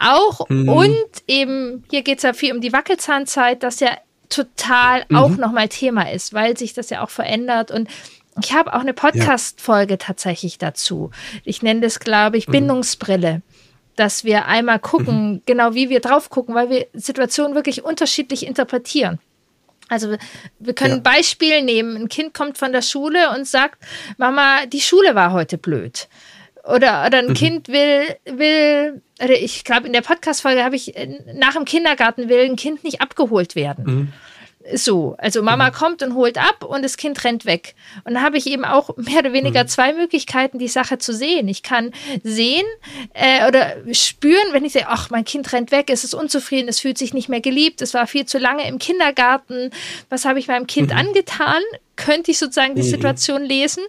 [0.00, 0.68] Auch mhm.
[0.68, 3.90] und eben, hier geht es ja viel um die Wackelzahnzeit, das ja
[4.28, 5.16] total mhm.
[5.16, 7.88] auch nochmal Thema ist, weil sich das ja auch verändert und
[8.42, 9.98] ich habe auch eine Podcast-Folge ja.
[9.98, 11.10] tatsächlich dazu.
[11.44, 12.52] Ich nenne das, glaube ich, mhm.
[13.96, 15.42] Dass wir einmal gucken, mhm.
[15.46, 19.18] genau wie wir drauf gucken, weil wir Situationen wirklich unterschiedlich interpretieren.
[19.88, 20.16] Also
[20.58, 20.96] wir können ja.
[20.96, 21.96] ein Beispiel nehmen.
[21.96, 23.82] Ein Kind kommt von der Schule und sagt,
[24.18, 26.08] Mama, die Schule war heute blöd.
[26.64, 27.34] Oder, oder ein mhm.
[27.34, 32.40] Kind will, will, ich glaube, in der Podcast-Folge habe ich, äh, nach dem Kindergarten will
[32.40, 33.84] ein Kind nicht abgeholt werden.
[33.84, 34.12] Mhm.
[34.74, 35.72] So, also Mama mhm.
[35.72, 37.74] kommt und holt ab und das Kind rennt weg.
[38.04, 39.68] Und da habe ich eben auch mehr oder weniger mhm.
[39.68, 41.48] zwei Möglichkeiten, die Sache zu sehen.
[41.48, 42.66] Ich kann sehen
[43.14, 46.80] äh, oder spüren, wenn ich sehe, ach, mein Kind rennt weg, es ist unzufrieden, es
[46.80, 49.70] fühlt sich nicht mehr geliebt, es war viel zu lange im Kindergarten,
[50.08, 50.98] was habe ich meinem Kind mhm.
[50.98, 51.62] angetan?
[51.96, 52.88] Könnte ich sozusagen die mhm.
[52.88, 53.82] Situation lesen?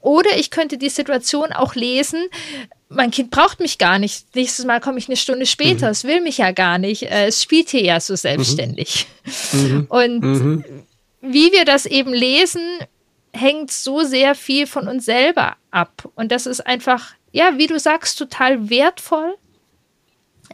[0.00, 2.24] Oder ich könnte die Situation auch lesen,
[2.88, 4.34] mein Kind braucht mich gar nicht.
[4.34, 5.86] Nächstes Mal komme ich eine Stunde später.
[5.86, 5.92] Mhm.
[5.92, 7.02] Es will mich ja gar nicht.
[7.04, 9.06] Äh, es spielt hier ja so selbstständig.
[9.52, 9.86] Mhm.
[9.88, 10.64] Und mhm.
[11.20, 12.62] wie wir das eben lesen,
[13.32, 16.08] hängt so sehr viel von uns selber ab.
[16.14, 19.34] Und das ist einfach, ja, wie du sagst, total wertvoll.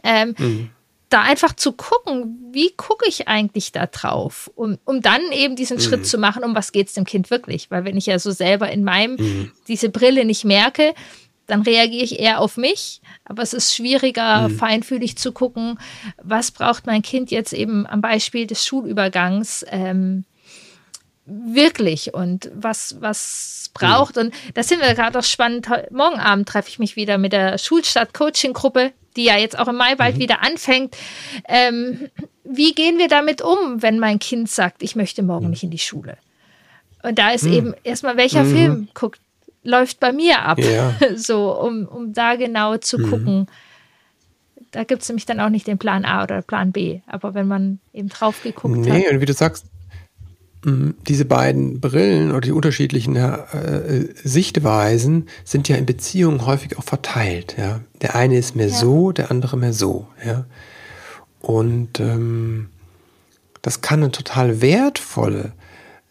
[0.03, 0.69] Ähm, mhm.
[1.09, 5.79] Da einfach zu gucken, wie gucke ich eigentlich da drauf, um, um dann eben diesen
[5.79, 6.05] Schritt mhm.
[6.05, 7.69] zu machen, um was geht es dem Kind wirklich.
[7.69, 9.51] Weil wenn ich ja so selber in meinem mhm.
[9.67, 10.95] diese Brille nicht merke,
[11.47, 13.01] dann reagiere ich eher auf mich.
[13.25, 14.57] Aber es ist schwieriger, mhm.
[14.57, 15.79] feinfühlig zu gucken,
[16.21, 20.25] was braucht mein Kind jetzt eben am Beispiel des Schulübergangs ähm,
[21.25, 24.15] wirklich und was, was braucht.
[24.15, 24.23] Mhm.
[24.23, 25.67] Und da sind wir gerade auch spannend.
[25.91, 29.95] Morgen Abend treffe ich mich wieder mit der Schulstadt-Coaching-Gruppe, die ja jetzt auch im Mai
[29.95, 30.19] bald mhm.
[30.19, 30.95] wieder anfängt.
[31.47, 32.09] Ähm,
[32.43, 35.51] wie gehen wir damit um, wenn mein Kind sagt, ich möchte morgen mhm.
[35.51, 36.17] nicht in die Schule?
[37.03, 37.53] Und da ist mhm.
[37.53, 38.55] eben erstmal, welcher mhm.
[38.55, 39.19] Film guckt
[39.63, 40.59] läuft bei mir ab.
[40.59, 40.95] Ja.
[41.15, 43.09] So, um, um da genau zu mhm.
[43.09, 43.47] gucken.
[44.71, 47.01] Da gibt es nämlich dann auch nicht den Plan A oder Plan B.
[47.05, 48.97] Aber wenn man eben drauf geguckt nee, hat.
[48.97, 49.65] Nee, und wie du sagst,
[50.65, 57.55] diese beiden Brillen oder die unterschiedlichen äh, Sichtweisen sind ja in Beziehungen häufig auch verteilt.
[57.57, 57.81] Ja?
[58.01, 58.75] Der eine ist mehr ja.
[58.75, 60.07] so, der andere mehr so.
[60.25, 60.45] Ja?
[61.41, 62.69] Und ähm,
[63.61, 65.51] das kann eine total wertvolle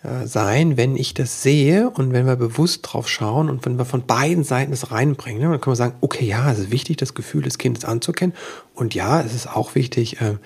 [0.03, 3.85] äh, sein, wenn ich das sehe und wenn wir bewusst drauf schauen und wenn wir
[3.85, 5.41] von beiden Seiten es reinbringen.
[5.41, 5.49] Ne?
[5.49, 8.35] Dann können wir sagen, okay, ja, es ist wichtig, das Gefühl des Kindes anzukennen
[8.75, 10.39] und ja, es ist auch wichtig, äh,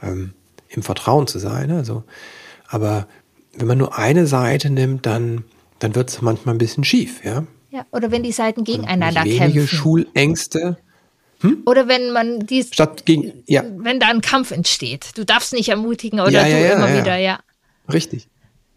[0.00, 0.32] ähm,
[0.68, 1.70] im Vertrauen zu sein.
[1.70, 1.78] Ne?
[1.78, 2.04] Also,
[2.68, 3.08] aber
[3.54, 5.44] wenn man nur eine Seite nimmt, dann,
[5.80, 7.44] dann wird es manchmal ein bisschen schief, ja.
[7.70, 9.66] Ja, oder wenn die Seiten gegeneinander wenige kämpfen.
[9.66, 10.76] Schulängste.
[11.40, 11.62] Hm?
[11.66, 13.64] Oder wenn man dies, Statt gegen, ja.
[13.78, 15.16] wenn da ein Kampf entsteht.
[15.16, 17.40] Du darfst nicht ermutigen oder ja, du ja, immer wieder, ja.
[17.92, 18.28] Richtig.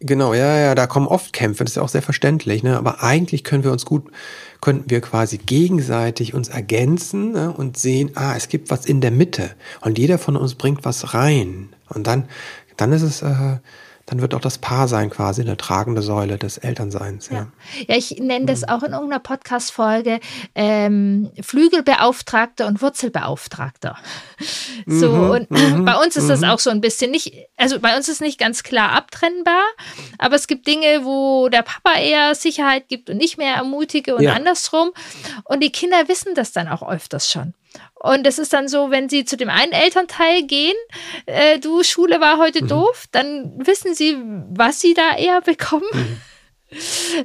[0.05, 2.77] Genau, ja, ja, da kommen oft Kämpfe, das ist ja auch sehr verständlich, ne?
[2.77, 4.11] Aber eigentlich können wir uns gut,
[4.59, 7.53] könnten wir quasi gegenseitig uns ergänzen ne?
[7.53, 11.13] und sehen, ah, es gibt was in der Mitte und jeder von uns bringt was
[11.13, 11.69] rein.
[11.87, 12.25] Und dann,
[12.75, 13.59] dann ist es, äh,
[14.05, 17.29] dann wird auch das Paar sein quasi eine tragende Säule des Elternseins.
[17.29, 17.47] Ja, ja.
[17.87, 18.69] ja ich nenne das mhm.
[18.69, 20.19] auch in irgendeiner Podcast-Folge
[20.55, 23.97] ähm, Flügelbeauftragter und Wurzelbeauftragter.
[24.85, 26.47] So, mhm, und mhm, bei uns ist das mhm.
[26.47, 29.63] auch so ein bisschen nicht, also bei uns ist nicht ganz klar abtrennbar,
[30.17, 34.23] aber es gibt Dinge, wo der Papa eher Sicherheit gibt und nicht mehr ermutige und
[34.23, 34.33] ja.
[34.33, 34.91] andersrum.
[35.45, 37.53] Und die Kinder wissen das dann auch öfters schon.
[37.95, 40.75] Und es ist dann so, wenn sie zu dem einen Elternteil gehen,
[41.25, 42.67] äh, du, Schule war heute mhm.
[42.67, 44.17] doof, dann wissen sie,
[44.49, 45.88] was sie da eher bekommen.
[45.93, 46.17] Mhm.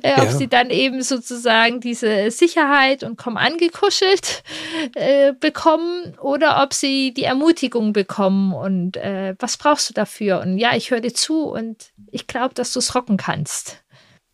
[0.02, 0.32] Äh, ob ja.
[0.32, 4.42] sie dann eben sozusagen diese Sicherheit und komm angekuschelt
[4.94, 10.40] äh, bekommen oder ob sie die Ermutigung bekommen und äh, was brauchst du dafür?
[10.40, 13.82] Und ja, ich höre dir zu und ich glaube, dass du es rocken kannst.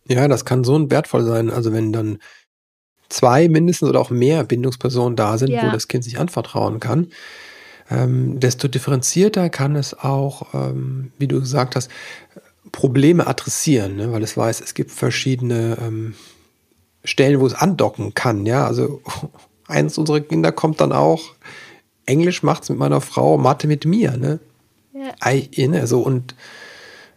[0.09, 1.51] Ja, das kann so wertvoll sein.
[1.51, 2.19] Also wenn dann
[3.15, 5.67] zwei mindestens oder auch mehr Bindungspersonen da sind, ja.
[5.67, 7.09] wo das Kind sich anvertrauen kann,
[7.91, 11.91] ähm, desto differenzierter kann es auch, ähm, wie du gesagt hast,
[12.73, 14.13] Probleme adressieren, ne?
[14.13, 16.15] weil es weiß, es gibt verschiedene ähm,
[17.05, 18.47] Stellen, wo es andocken kann.
[18.47, 19.01] Ja, also
[19.69, 21.35] eins unserer Kinder kommt dann auch,
[22.07, 24.17] Englisch macht es mit meiner Frau, Mathe mit mir.
[24.17, 24.41] Ne?
[24.93, 25.69] Ja.
[25.69, 26.35] Ne, so und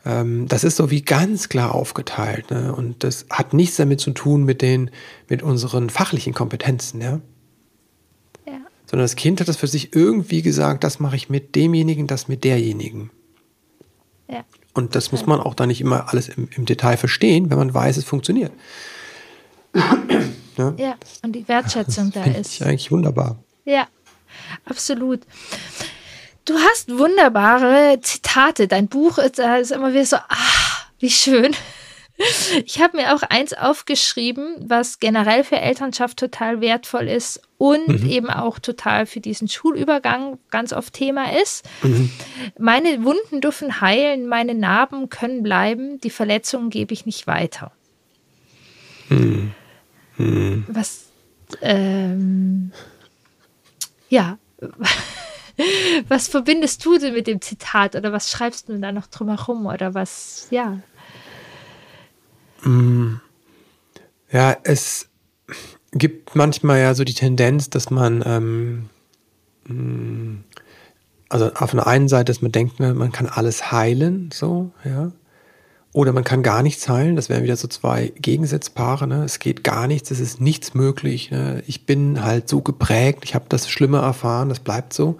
[0.03, 2.49] das ist so wie ganz klar aufgeteilt.
[2.51, 2.73] Ne?
[2.73, 4.89] Und das hat nichts damit zu tun mit den,
[5.27, 7.19] mit unseren fachlichen Kompetenzen, ja.
[8.45, 8.59] ja.
[8.85, 12.27] Sondern das Kind hat das für sich irgendwie gesagt, das mache ich mit demjenigen, das
[12.27, 13.11] mit derjenigen.
[14.29, 14.45] Ja.
[14.73, 17.73] Und das muss man auch da nicht immer alles im, im Detail verstehen, wenn man
[17.73, 18.53] weiß, es funktioniert.
[20.57, 22.53] ja, ja und die Wertschätzung da ist.
[22.53, 23.43] Ich eigentlich wunderbar.
[23.65, 23.87] Ja,
[24.65, 25.21] absolut.
[26.47, 28.69] Du hast wunderbare Zitate.
[28.69, 31.53] Dein Buch ist, ist immer wieder so, ah, wie schön.
[32.65, 38.09] Ich habe mir auch eins aufgeschrieben, was generell für Elternschaft total wertvoll ist und mhm.
[38.09, 41.63] eben auch total für diesen Schulübergang ganz oft Thema ist.
[41.83, 42.09] Mhm.
[42.57, 47.71] Meine Wunden dürfen heilen, meine Narben können bleiben, die Verletzungen gebe ich nicht weiter.
[49.09, 49.51] Mhm.
[50.17, 50.65] mhm.
[50.69, 51.07] Was,
[51.61, 52.71] ähm,
[54.09, 54.39] ja.
[56.07, 59.93] was verbindest du denn mit dem Zitat oder was schreibst du da noch drumherum oder
[59.93, 60.79] was, ja?
[62.63, 63.19] Mm.
[64.31, 65.09] Ja, es
[65.91, 68.89] gibt manchmal ja so die Tendenz, dass man, ähm,
[69.67, 70.43] mm,
[71.29, 75.11] also auf der einen Seite, dass man denkt, ne, man kann alles heilen, so, ja.
[75.97, 79.07] Oder man kann gar nichts heilen, das wären wieder so zwei Gegensatzpaare.
[79.07, 79.23] Ne?
[79.23, 81.31] Es geht gar nichts, es ist nichts möglich.
[81.31, 81.63] Ne?
[81.65, 85.17] Ich bin halt so geprägt, ich habe das Schlimme erfahren, das bleibt so.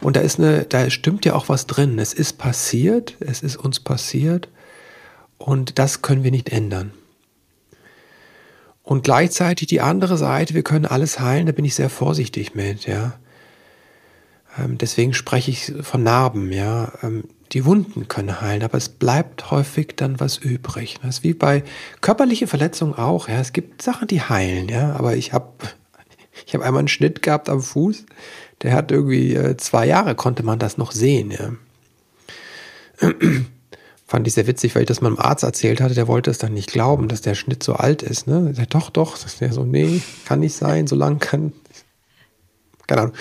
[0.00, 1.98] Und da ist eine, da stimmt ja auch was drin.
[1.98, 4.48] Es ist passiert, es ist uns passiert
[5.36, 6.92] und das können wir nicht ändern.
[8.82, 12.86] Und gleichzeitig die andere Seite, wir können alles heilen, da bin ich sehr vorsichtig mit,
[12.86, 13.18] ja.
[14.58, 16.92] Ähm, deswegen spreche ich von Narben, ja.
[17.02, 20.98] Ähm, die Wunden können heilen, aber es bleibt häufig dann was übrig.
[21.02, 21.64] Das ist wie bei
[22.00, 23.28] körperlichen Verletzungen auch.
[23.28, 23.40] Ja.
[23.40, 24.94] Es gibt Sachen, die heilen, ja.
[24.94, 25.52] Aber ich habe
[26.46, 28.06] ich hab einmal einen Schnitt gehabt am Fuß.
[28.62, 31.52] Der hat irgendwie äh, zwei Jahre konnte man das noch sehen, ja.
[34.06, 35.94] Fand ich sehr witzig, weil ich das meinem Arzt erzählt hatte.
[35.94, 38.26] Der wollte es dann nicht glauben, dass der Schnitt so alt ist.
[38.26, 38.52] Ne?
[38.56, 39.16] Der doch, doch.
[39.38, 40.88] Der so, nee, kann nicht sein.
[40.88, 41.52] So lang kann.
[42.88, 43.14] Keine Ahnung.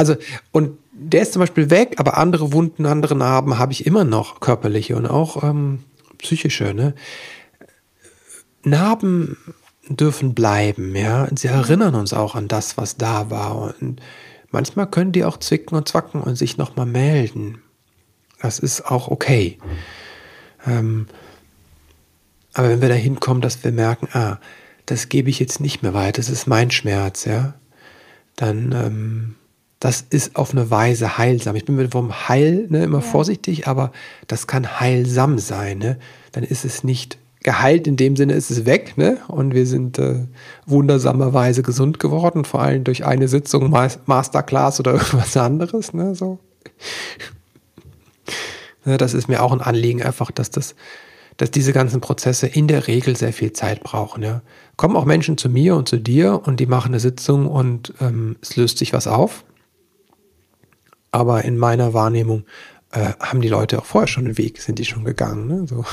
[0.00, 0.16] Also,
[0.50, 4.40] und der ist zum Beispiel weg, aber andere Wunden, andere Narben habe ich immer noch,
[4.40, 5.80] körperliche und auch ähm,
[6.16, 6.72] psychische.
[6.72, 6.94] Ne?
[8.64, 9.36] Narben
[9.86, 11.28] dürfen bleiben, ja.
[11.36, 13.74] sie erinnern uns auch an das, was da war.
[13.78, 14.00] Und
[14.50, 17.58] manchmal können die auch zwicken und zwacken und sich nochmal melden.
[18.40, 19.58] Das ist auch okay.
[20.66, 21.08] Ähm,
[22.54, 24.38] aber wenn wir da hinkommen, dass wir merken, ah,
[24.86, 27.52] das gebe ich jetzt nicht mehr weiter, das ist mein Schmerz, ja,
[28.36, 29.34] dann ähm,
[29.80, 31.56] das ist auf eine Weise heilsam.
[31.56, 33.04] Ich bin mit vom Heil ne, immer ja.
[33.04, 33.92] vorsichtig, aber
[34.26, 35.78] das kann heilsam sein.
[35.78, 35.98] Ne?
[36.32, 39.16] Dann ist es nicht geheilt, in dem Sinne ist es weg, ne?
[39.28, 40.26] Und wir sind äh,
[40.66, 46.14] wundersamerweise gesund geworden, vor allem durch eine Sitzung Masterclass oder irgendwas anderes, ne?
[46.14, 46.38] So.
[48.84, 50.74] ne, das ist mir auch ein Anliegen, einfach, dass das,
[51.38, 54.22] dass diese ganzen Prozesse in der Regel sehr viel Zeit brauchen.
[54.22, 54.42] Ja?
[54.76, 58.36] Kommen auch Menschen zu mir und zu dir und die machen eine Sitzung und ähm,
[58.42, 59.44] es löst sich was auf
[61.10, 62.44] aber in meiner Wahrnehmung
[62.92, 65.46] äh, haben die Leute auch vorher schon einen Weg, sind die schon gegangen.
[65.46, 65.66] Ne?
[65.66, 65.84] So.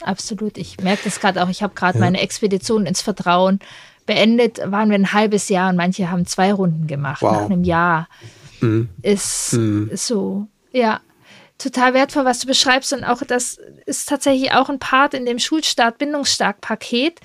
[0.00, 0.58] Absolut.
[0.58, 1.48] Ich merke das gerade auch.
[1.48, 2.04] Ich habe gerade ja.
[2.04, 3.60] meine Expedition ins Vertrauen
[4.06, 4.58] beendet.
[4.64, 7.32] Waren wir ein halbes Jahr und manche haben zwei Runden gemacht wow.
[7.32, 8.08] nach einem Jahr.
[8.60, 8.88] Mhm.
[9.02, 9.90] Ist, mhm.
[9.94, 11.00] so, ja
[11.62, 12.92] total wertvoll, was du beschreibst.
[12.92, 17.20] Und auch das ist tatsächlich auch ein Part in dem Schulstart Bindungsstark Paket,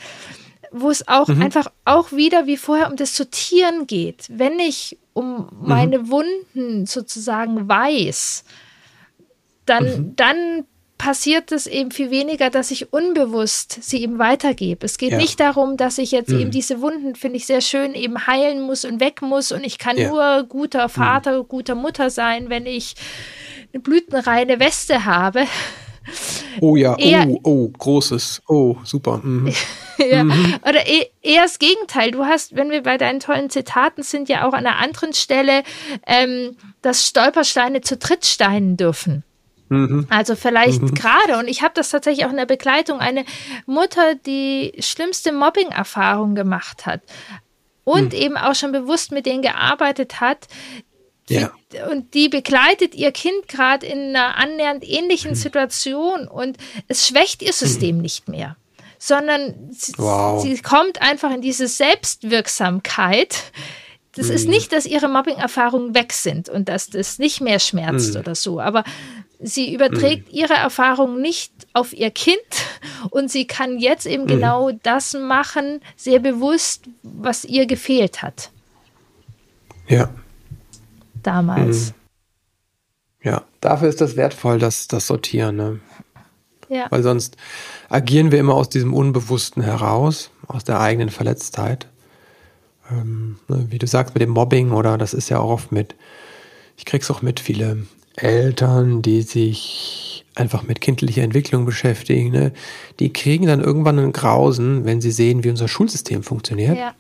[0.72, 1.42] wo es auch mhm.
[1.42, 4.26] einfach auch wieder wie vorher um das Sortieren geht.
[4.30, 5.48] Wenn ich um mhm.
[5.62, 6.10] meine mhm.
[6.12, 8.44] Wunden sozusagen weiß,
[9.66, 10.16] dann, mhm.
[10.16, 10.66] dann
[10.98, 14.86] passiert es eben viel weniger, dass ich unbewusst sie eben weitergebe.
[14.86, 15.18] Es geht ja.
[15.18, 16.40] nicht darum, dass ich jetzt mhm.
[16.40, 19.78] eben diese Wunden, finde ich sehr schön, eben heilen muss und weg muss und ich
[19.78, 20.10] kann ja.
[20.10, 20.92] nur guter mhm.
[20.92, 22.96] Vater, guter Mutter sein, wenn ich
[23.74, 25.46] eine blütenreine Weste habe.
[26.62, 29.20] Oh ja, eher, oh, oh, großes, oh, super.
[29.24, 29.54] Mhm.
[29.98, 30.24] ja.
[30.24, 30.56] Mhm.
[30.68, 32.12] Oder e eher das Gegenteil.
[32.12, 35.64] Du hast, wenn wir bei deinen tollen Zitaten sind, ja auch an einer anderen Stelle,
[36.06, 39.24] ähm, dass Stolpersteine zu Trittsteinen dürfen.
[39.70, 40.08] Mhm.
[40.10, 40.94] Also vielleicht mhm.
[40.94, 43.26] gerade, und ich habe das tatsächlich auch in der Begleitung, eine
[43.66, 47.02] Mutter, die schlimmste Mobbing-Erfahrung gemacht hat
[47.84, 48.20] und mhm.
[48.20, 50.48] eben auch schon bewusst mit denen gearbeitet hat,
[51.30, 51.52] ja.
[51.92, 55.36] Und die begleitet ihr Kind gerade in einer annähernd ähnlichen mhm.
[55.36, 58.02] Situation und es schwächt ihr System mhm.
[58.02, 58.56] nicht mehr.
[59.00, 60.42] sondern wow.
[60.42, 63.52] sie, sie kommt einfach in diese Selbstwirksamkeit.
[64.16, 64.34] Das mhm.
[64.34, 68.22] ist nicht, dass ihre Mobbing-Erfahrungen weg sind und dass das nicht mehr schmerzt mhm.
[68.22, 68.84] oder so, aber
[69.40, 70.40] sie überträgt mhm.
[70.40, 72.38] ihre Erfahrungen nicht auf ihr Kind
[73.12, 74.28] und sie kann jetzt eben mhm.
[74.28, 78.50] genau das machen, sehr bewusst, was ihr gefehlt hat.
[79.88, 80.10] Ja.
[81.28, 81.90] Damals.
[81.90, 81.94] Mhm.
[83.30, 85.58] Ja, dafür ist das wertvoll, das, das Sortieren.
[85.58, 85.80] Ne?
[86.70, 86.88] Ja.
[86.90, 87.36] Weil sonst
[87.90, 91.88] agieren wir immer aus diesem Unbewussten heraus, aus der eigenen Verletztheit.
[92.90, 95.96] Ähm, ne, wie du sagst, mit dem Mobbing oder das ist ja auch oft mit,
[96.78, 97.86] ich krieg's auch mit, viele
[98.16, 102.54] Eltern, die sich einfach mit kindlicher Entwicklung beschäftigen, ne,
[103.02, 106.78] die kriegen dann irgendwann einen Grausen, wenn sie sehen, wie unser Schulsystem funktioniert.
[106.78, 106.94] Ja.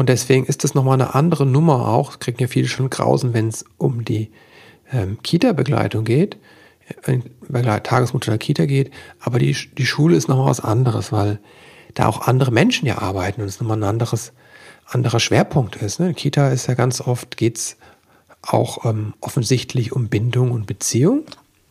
[0.00, 2.20] Und deswegen ist das nochmal eine andere Nummer auch.
[2.20, 4.30] Kriegen ja viele schon Grausen, wenn es um die
[4.90, 6.38] ähm, Kita-Begleitung geht,
[7.04, 7.18] äh,
[7.82, 8.90] Tagesmutter der Kita geht.
[9.20, 11.38] Aber die, die Schule ist nochmal was anderes, weil
[11.92, 14.32] da auch andere Menschen ja arbeiten und es nochmal ein anderes,
[14.86, 16.00] anderer Schwerpunkt ist.
[16.00, 16.14] Ne?
[16.14, 17.76] Kita ist ja ganz oft, geht es
[18.40, 21.26] auch ähm, offensichtlich um Bindung und Beziehung.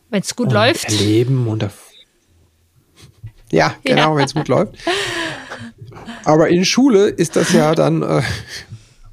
[0.08, 0.84] Wenn es gut und läuft.
[0.84, 1.68] Erleben und
[3.50, 4.16] ja, genau, ja.
[4.18, 4.76] wenn es gut läuft.
[6.24, 8.22] Aber in Schule ist das ja dann äh,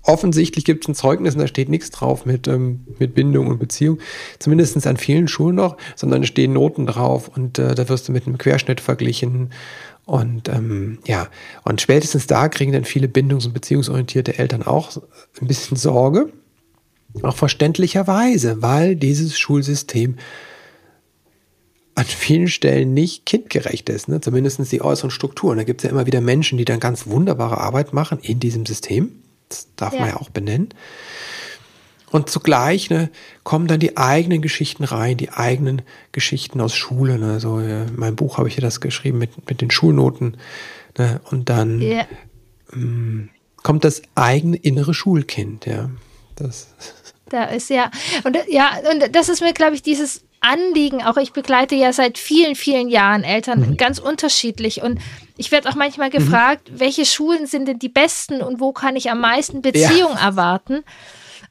[0.07, 3.59] offensichtlich gibt es ein Zeugnis und da steht nichts drauf mit, ähm, mit Bindung und
[3.59, 3.99] Beziehung.
[4.39, 8.25] Zumindest an vielen Schulen noch, sondern stehen Noten drauf und äh, da wirst du mit
[8.25, 9.51] einem Querschnitt verglichen.
[10.05, 11.27] Und ähm, ja,
[11.63, 14.95] und spätestens da kriegen dann viele bindungs- und beziehungsorientierte Eltern auch
[15.41, 16.31] ein bisschen Sorge.
[17.23, 20.15] Auch verständlicherweise, weil dieses Schulsystem
[21.97, 24.21] an vielen Stellen nicht kindgerecht ist, ne?
[24.21, 25.57] zumindest die äußeren Strukturen.
[25.57, 28.67] Da gibt es ja immer wieder Menschen, die dann ganz wunderbare Arbeit machen in diesem
[28.67, 29.23] System.
[29.49, 30.01] Das darf ja.
[30.01, 30.69] man ja auch benennen.
[32.11, 33.09] Und zugleich ne,
[33.43, 35.81] kommen dann die eigenen Geschichten rein, die eigenen
[36.11, 37.17] Geschichten aus Schule.
[37.17, 37.39] Ne?
[37.39, 40.37] So, äh, in meinem Buch habe ich ja das geschrieben mit, mit den Schulnoten.
[40.99, 41.19] Ne?
[41.31, 42.05] Und dann ja.
[42.73, 43.29] ähm,
[43.63, 45.65] kommt das eigene innere Schulkind.
[45.65, 45.89] Ja,
[46.35, 46.67] das.
[47.29, 47.91] Da ist ja
[48.23, 52.17] und ja und das ist mir glaube ich dieses Anliegen, auch ich begleite ja seit
[52.17, 53.77] vielen, vielen Jahren Eltern mhm.
[53.77, 54.99] ganz unterschiedlich und
[55.35, 56.13] ich werde auch manchmal mhm.
[56.13, 56.79] gefragt, mhm.
[56.79, 60.25] welche Schulen sind denn die besten und wo kann ich am meisten Beziehung ja.
[60.27, 60.83] erwarten?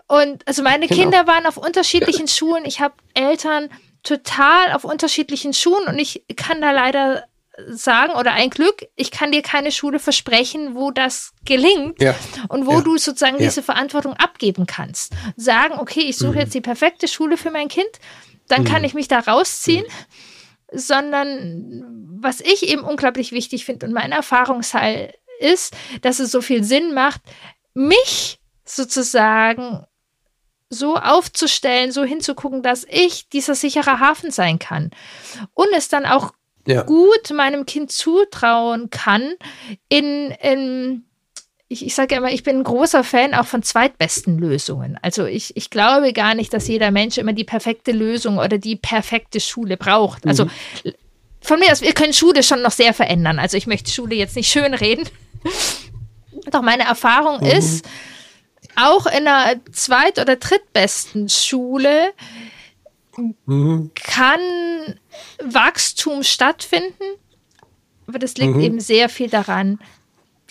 [0.09, 1.01] Und also meine genau.
[1.01, 2.65] Kinder waren auf unterschiedlichen Schulen.
[2.65, 3.69] Ich habe Eltern
[4.05, 7.25] total auf unterschiedlichen Schulen und ich kann da leider
[7.69, 12.15] sagen oder ein Glück, ich kann dir keine Schule versprechen, wo das gelingt ja.
[12.49, 12.81] und wo ja.
[12.83, 13.45] du sozusagen ja.
[13.45, 15.13] diese Verantwortung abgeben kannst.
[15.37, 16.39] Sagen, okay, ich suche mhm.
[16.41, 17.89] jetzt die perfekte Schule für mein Kind,
[18.49, 18.67] dann mhm.
[18.67, 19.85] kann ich mich da rausziehen.
[19.85, 20.77] Mhm.
[20.79, 26.65] Sondern was ich eben unglaublich wichtig finde und mein Erfahrungsteil ist, dass es so viel
[26.65, 27.21] Sinn macht,
[27.73, 29.87] mich sozusagen
[30.69, 34.91] so aufzustellen, so hinzugucken, dass ich dieser sichere Hafen sein kann.
[35.55, 36.33] Und es dann auch
[36.67, 36.83] ja.
[36.83, 39.35] gut meinem Kind zutrauen kann,
[39.89, 41.05] in, in
[41.69, 44.99] ich, ich sage immer, ich bin ein großer Fan auch von zweitbesten Lösungen.
[45.03, 48.77] Also ich, ich glaube gar nicht, dass jeder Mensch immer die perfekte Lösung oder die
[48.77, 50.27] perfekte Schule braucht.
[50.27, 50.93] Also mhm.
[51.41, 53.41] von mir aus, wir können Schule schon noch sehr verändern.
[53.41, 55.09] Also ich möchte Schule jetzt nicht schön reden.
[56.53, 57.47] Doch meine Erfahrung mhm.
[57.47, 57.85] ist,
[58.77, 62.13] auch in einer zweit- oder drittbesten Schule
[63.47, 63.91] mhm.
[63.95, 64.41] kann
[65.43, 67.05] Wachstum stattfinden.
[68.07, 68.61] Aber das liegt mhm.
[68.61, 69.81] eben sehr viel daran,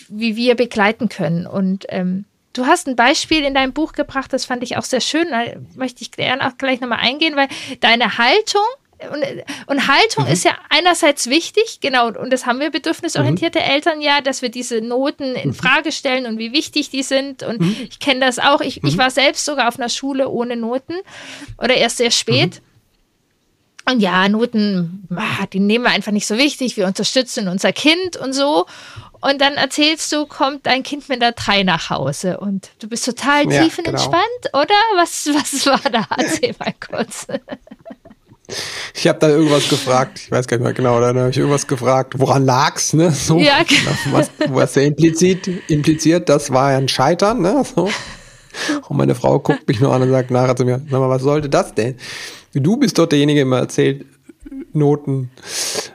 [0.08, 1.46] wie wir begleiten können.
[1.46, 5.00] Und ähm, du hast ein Beispiel in deinem Buch gebracht, das fand ich auch sehr
[5.00, 5.28] schön.
[5.30, 7.48] Da möchte ich gerne auch gleich nochmal eingehen, weil
[7.80, 8.64] deine Haltung
[9.12, 9.22] und,
[9.66, 10.32] und, Haltung mhm.
[10.32, 13.64] ist ja einerseits wichtig, genau, und das haben wir bedürfnisorientierte mhm.
[13.64, 15.54] Eltern ja, dass wir diese Noten in mhm.
[15.54, 17.42] Frage stellen und wie wichtig die sind.
[17.42, 17.76] Und mhm.
[17.90, 18.62] ich kenne das auch.
[18.62, 18.98] Ich, ich mhm.
[18.98, 20.94] war selbst sogar auf einer Schule ohne Noten
[21.58, 22.62] oder erst sehr spät.
[23.88, 26.76] Und ja, Noten, ah, die nehmen wir einfach nicht so wichtig.
[26.76, 28.66] Wir unterstützen unser Kind und so.
[29.20, 33.04] Und dann erzählst du, kommt dein Kind mit der 3 nach Hause und du bist
[33.04, 34.62] total ja, tiefenentspannt, genau.
[34.62, 34.74] oder?
[34.96, 36.04] Was, was war da?
[36.16, 37.26] Erzähl mal kurz.
[38.94, 41.66] Ich habe da irgendwas gefragt, ich weiß gar nicht mehr genau, dann habe ich irgendwas
[41.66, 43.10] gefragt, woran lag's, ne?
[43.10, 43.90] So, ja, genau.
[44.12, 47.64] was, was ja implizit, impliziert, das war ja ein Scheitern, ne?
[47.74, 47.88] So.
[48.88, 51.22] Und meine Frau guckt mich nur an und sagt nachher zu mir, sag mal, was
[51.22, 51.96] sollte das denn?
[52.60, 54.06] Du bist dort derjenige, der immer erzählt,
[54.72, 55.30] Noten,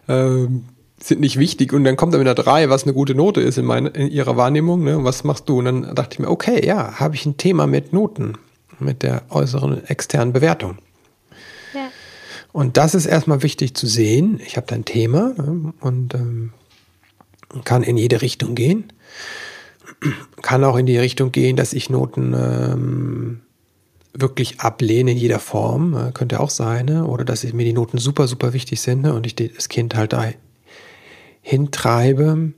[0.07, 0.65] ähm,
[1.03, 3.57] sind nicht wichtig und dann kommt da mit einer 3, was eine gute Note ist
[3.57, 4.83] in, meine, in ihrer Wahrnehmung.
[4.83, 4.97] Ne?
[4.97, 5.59] Und was machst du?
[5.59, 8.37] Und dann dachte ich mir, okay, ja, habe ich ein Thema mit Noten,
[8.79, 10.77] mit der äußeren externen Bewertung.
[11.73, 11.89] Ja.
[12.51, 14.39] Und das ist erstmal wichtig zu sehen.
[14.45, 15.73] Ich habe da ein Thema ne?
[15.79, 16.53] und ähm,
[17.63, 18.93] kann in jede Richtung gehen.
[20.41, 23.41] Kann auch in die Richtung gehen, dass ich Noten ähm,
[24.13, 27.05] wirklich ablehne in jeder Form, äh, könnte auch sein, ne?
[27.05, 29.13] oder dass mir die Noten super, super wichtig sind ne?
[29.13, 30.31] und ich das Kind halt da
[31.41, 32.53] hintreibe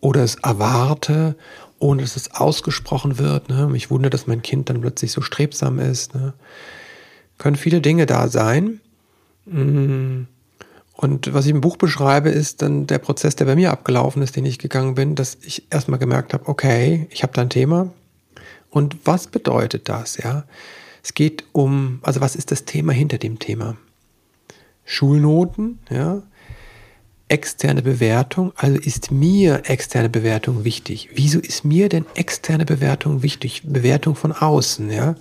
[0.00, 1.36] oder es erwarte,
[1.78, 3.48] ohne dass es ausgesprochen wird.
[3.48, 3.66] Ne?
[3.68, 6.14] Mich wundert, dass mein Kind dann plötzlich so strebsam ist.
[6.14, 6.34] Ne?
[7.38, 8.80] Können viele Dinge da sein.
[9.46, 10.24] Mm.
[10.92, 14.36] Und was ich im Buch beschreibe, ist dann der Prozess, der bei mir abgelaufen ist,
[14.36, 17.90] den ich gegangen bin, dass ich erstmal gemerkt habe, okay, ich habe da ein Thema.
[18.68, 20.18] Und was bedeutet das?
[20.18, 20.44] Ja,
[21.02, 23.76] es geht um, also was ist das Thema hinter dem Thema?
[24.84, 26.22] Schulnoten, ja,
[27.28, 31.10] externe Bewertung, also ist mir externe Bewertung wichtig.
[31.14, 33.62] Wieso ist mir denn externe Bewertung wichtig?
[33.64, 35.14] Bewertung von außen, ja.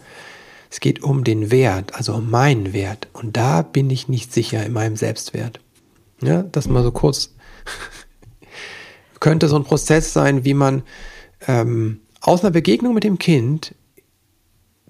[0.71, 3.07] Es geht um den Wert, also um meinen Wert.
[3.13, 5.59] Und da bin ich nicht sicher in meinem Selbstwert.
[6.21, 7.33] Ja, das mal so kurz.
[9.19, 10.83] könnte so ein Prozess sein, wie man
[11.47, 13.75] ähm, aus einer Begegnung mit dem Kind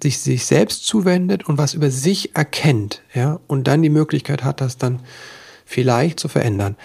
[0.02, 4.60] sich, sich selbst zuwendet und was über sich erkennt, ja, und dann die Möglichkeit hat,
[4.60, 5.00] das dann
[5.64, 6.76] vielleicht zu verändern.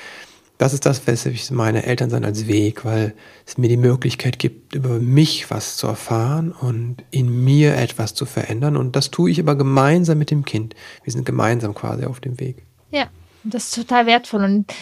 [0.58, 3.14] Das ist das, was ich meine Eltern sein als Weg, weil
[3.46, 8.26] es mir die Möglichkeit gibt, über mich was zu erfahren und in mir etwas zu
[8.26, 8.78] verändern.
[8.78, 10.74] Und das tue ich aber gemeinsam mit dem Kind.
[11.04, 12.64] Wir sind gemeinsam quasi auf dem Weg.
[12.92, 13.10] Ja,
[13.44, 14.46] das ist total wertvoll.
[14.46, 14.74] Und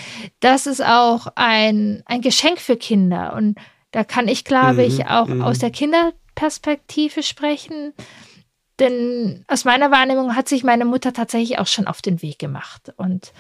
[0.42, 3.34] das ist auch ein, ein Geschenk für Kinder.
[3.36, 3.58] Und
[3.92, 5.42] da kann ich, glaube ich, mhm, auch mhm.
[5.42, 5.72] aus der
[6.36, 7.94] Kinderperspektive sprechen.
[8.80, 12.94] Denn aus meiner Wahrnehmung hat sich meine Mutter tatsächlich auch schon auf den Weg gemacht.
[12.98, 13.32] Und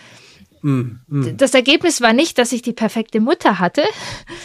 [0.66, 1.36] Mm, mm.
[1.36, 3.84] Das Ergebnis war nicht, dass ich die perfekte Mutter hatte,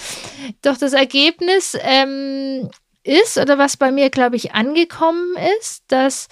[0.62, 2.68] doch das Ergebnis ähm,
[3.04, 6.26] ist, oder was bei mir, glaube ich, angekommen ist, dass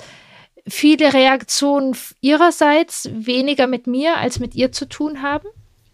[0.67, 5.47] viele Reaktionen ihrerseits weniger mit mir als mit ihr zu tun haben.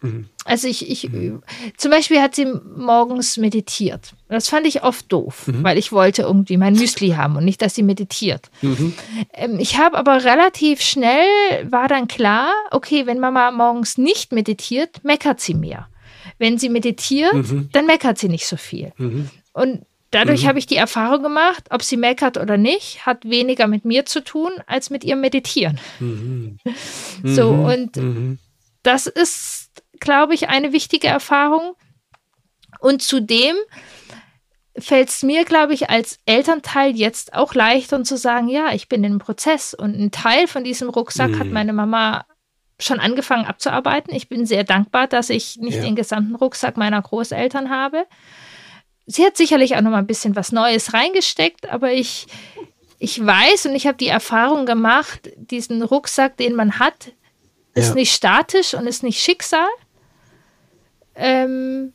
[0.02, 0.26] Mhm.
[0.44, 1.42] Also ich, ich mhm.
[1.76, 4.12] zum Beispiel hat sie morgens meditiert.
[4.28, 5.62] Das fand ich oft doof, mhm.
[5.62, 8.50] weil ich wollte irgendwie mein Müsli haben und nicht, dass sie meditiert.
[8.60, 8.94] Mhm.
[9.32, 11.26] Ähm, ich habe aber relativ schnell,
[11.70, 15.88] war dann klar, okay, wenn Mama morgens nicht meditiert, meckert sie mehr.
[16.38, 17.68] Wenn sie meditiert, mhm.
[17.72, 18.92] dann meckert sie nicht so viel.
[18.96, 19.30] Mhm.
[19.52, 23.84] Und dadurch habe ich die Erfahrung gemacht, ob sie meckert oder nicht, hat weniger mit
[23.84, 25.78] mir zu tun als mit ihrem Meditieren.
[27.22, 27.96] So, und
[28.82, 29.61] das ist
[30.02, 31.74] glaube ich, eine wichtige Erfahrung.
[32.80, 33.56] Und zudem
[34.78, 39.04] fällt es mir, glaube ich, als Elternteil jetzt auch leichter zu sagen, ja, ich bin
[39.04, 41.38] im Prozess und ein Teil von diesem Rucksack mhm.
[41.38, 42.24] hat meine Mama
[42.80, 44.14] schon angefangen abzuarbeiten.
[44.14, 45.82] Ich bin sehr dankbar, dass ich nicht ja.
[45.82, 48.06] den gesamten Rucksack meiner Großeltern habe.
[49.06, 52.26] Sie hat sicherlich auch noch mal ein bisschen was Neues reingesteckt, aber ich,
[52.98, 57.12] ich weiß und ich habe die Erfahrung gemacht, diesen Rucksack, den man hat,
[57.74, 57.94] ist ja.
[57.94, 59.68] nicht statisch und ist nicht Schicksal,
[61.14, 61.92] ähm,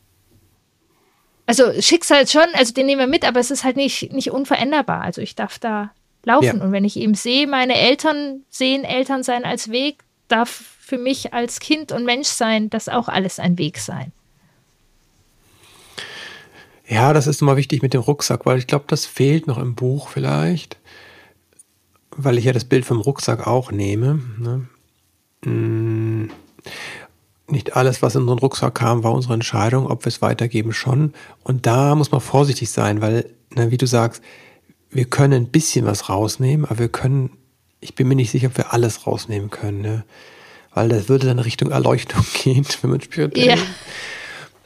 [1.46, 5.00] also Schicksal schon, also den nehmen wir mit, aber es ist halt nicht, nicht unveränderbar.
[5.00, 5.92] Also ich darf da
[6.24, 6.58] laufen.
[6.58, 6.62] Ja.
[6.62, 11.32] Und wenn ich eben sehe, meine Eltern sehen Eltern sein als Weg, darf für mich
[11.32, 14.12] als Kind und Mensch sein, das auch alles ein Weg sein.
[16.86, 19.74] Ja, das ist immer wichtig mit dem Rucksack, weil ich glaube, das fehlt noch im
[19.74, 20.78] Buch vielleicht,
[22.10, 24.20] weil ich ja das Bild vom Rucksack auch nehme.
[24.38, 26.28] Ne?
[27.50, 31.14] Nicht alles, was in unseren Rucksack kam, war unsere Entscheidung, ob wir es weitergeben schon.
[31.42, 34.22] Und da muss man vorsichtig sein, weil, ne, wie du sagst,
[34.90, 37.30] wir können ein bisschen was rausnehmen, aber wir können,
[37.80, 40.04] ich bin mir nicht sicher, ob wir alles rausnehmen können, ne?
[40.74, 43.48] weil das würde dann Richtung Erleuchtung gehen, wenn man spirituell.
[43.48, 43.56] Ja.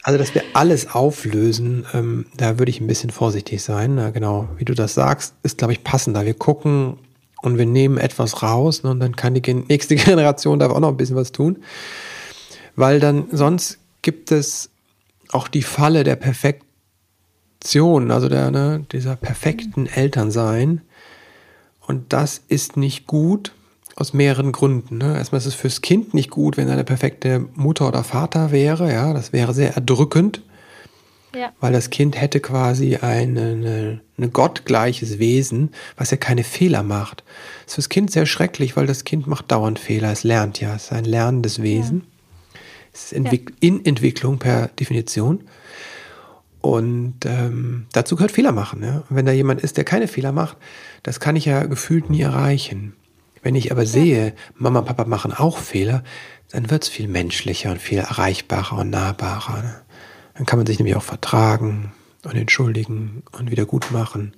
[0.05, 3.95] Also, dass wir alles auflösen, ähm, da würde ich ein bisschen vorsichtig sein.
[3.95, 6.27] Na, genau, wie du das sagst, ist, glaube ich, passender.
[6.27, 6.99] Wir gucken
[7.41, 10.89] und wir nehmen etwas raus ne, und dann kann die nächste Generation da auch noch
[10.89, 11.59] ein bisschen was tun
[12.77, 14.71] weil dann sonst gibt es
[15.31, 20.83] auch die Falle der Perfektion, also der, ne, dieser perfekten Elternsein.
[21.87, 23.53] Und das ist nicht gut
[23.97, 24.99] aus mehreren Gründen.
[24.99, 25.17] Ne?
[25.17, 28.93] Erstmal ist es fürs Kind nicht gut, wenn er eine perfekte Mutter oder Vater wäre.
[28.93, 30.43] Ja, das wäre sehr erdrückend.
[31.35, 31.51] Ja.
[31.61, 37.25] Weil das Kind hätte quasi ein eine, eine gottgleiches Wesen, was ja keine Fehler macht.
[37.65, 40.13] Das ist fürs Kind sehr schrecklich, weil das Kind macht dauernd Fehler.
[40.13, 42.03] Es lernt ja, es ist ein lernendes Wesen.
[42.93, 43.57] Es ist Entwick ja.
[43.61, 45.45] in Entwicklung per Definition.
[46.61, 48.83] Und ähm, dazu gehört Fehler machen.
[48.83, 48.99] Ja?
[49.09, 50.57] Und wenn da jemand ist, der keine Fehler macht,
[51.03, 52.95] das kann ich ja gefühlt nie erreichen.
[53.43, 56.05] Wenn ich aber sehe, Mama und Papa machen auch Fehler,
[56.51, 59.63] dann wird es viel menschlicher und viel erreichbarer und nahbarer.
[59.63, 59.75] Ne?
[60.35, 61.93] Dann kann man sich nämlich auch vertragen
[62.25, 64.35] und entschuldigen und wieder gut machen.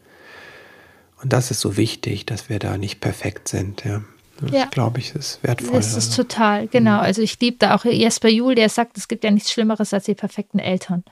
[1.23, 3.85] Und das ist so wichtig, dass wir da nicht perfekt sind.
[3.85, 4.03] Ja.
[4.45, 4.67] Das ja.
[4.67, 5.73] glaube ich, ist wertvoll.
[5.73, 6.23] Das ist also.
[6.23, 6.99] total, genau.
[6.99, 7.05] Mhm.
[7.05, 10.05] Also ich liebe da auch Jesper Juhl, der sagt, es gibt ja nichts Schlimmeres als
[10.05, 11.05] die perfekten Eltern.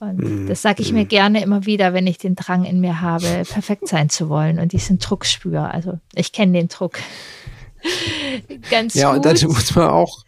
[0.00, 0.46] Und mhm.
[0.46, 1.08] das sage ich mir mhm.
[1.08, 4.72] gerne immer wieder, wenn ich den Drang in mir habe, perfekt sein zu wollen und
[4.72, 5.70] diesen Druck spüre.
[5.70, 6.98] Also ich kenne den Druck
[8.70, 9.24] ganz ja, gut.
[9.24, 10.24] Ja, und dann muss man auch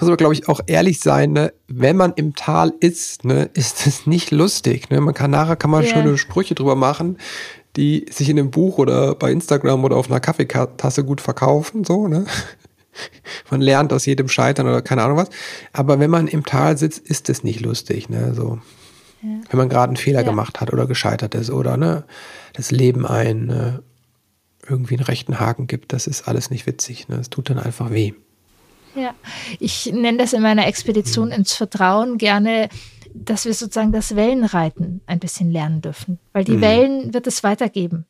[0.00, 1.52] muss man, glaube ich, auch ehrlich sein, ne?
[1.68, 4.88] wenn man im Tal ist, ne, ist es nicht lustig.
[4.90, 5.00] Ne?
[5.00, 5.92] Man kann nachher kann man yeah.
[5.92, 7.18] schöne Sprüche drüber machen,
[7.76, 12.08] die sich in einem Buch oder bei Instagram oder auf einer Kaffeetasse gut verkaufen, so,
[12.08, 12.24] ne?
[13.50, 15.30] Man lernt aus jedem Scheitern oder keine Ahnung was.
[15.72, 18.34] Aber wenn man im Tal sitzt, ist es nicht lustig, ne?
[18.34, 18.58] So.
[19.22, 19.28] Ja.
[19.48, 20.26] Wenn man gerade einen Fehler ja.
[20.26, 22.04] gemacht hat oder gescheitert ist oder ne,
[22.54, 23.82] das Leben ein ne,
[24.68, 27.08] irgendwie einen rechten Haken gibt, das ist alles nicht witzig.
[27.08, 27.16] Ne?
[27.16, 28.12] Es tut dann einfach weh.
[28.94, 29.14] Ja,
[29.60, 31.34] ich nenne das in meiner Expedition mhm.
[31.34, 32.68] ins Vertrauen gerne,
[33.14, 36.60] dass wir sozusagen das Wellenreiten ein bisschen lernen dürfen, weil die mhm.
[36.60, 38.06] Wellen wird es weitergeben.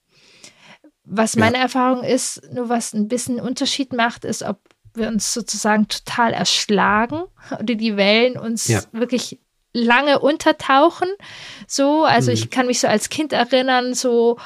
[1.05, 1.63] Was meine ja.
[1.63, 4.59] Erfahrung ist, nur was ein bisschen Unterschied macht, ist, ob
[4.95, 8.83] wir uns sozusagen total erschlagen oder die Wellen uns ja.
[8.93, 9.39] wirklich
[9.73, 11.09] lange untertauchen.
[11.67, 12.35] So, also mhm.
[12.35, 14.39] ich kann mich so als Kind erinnern, so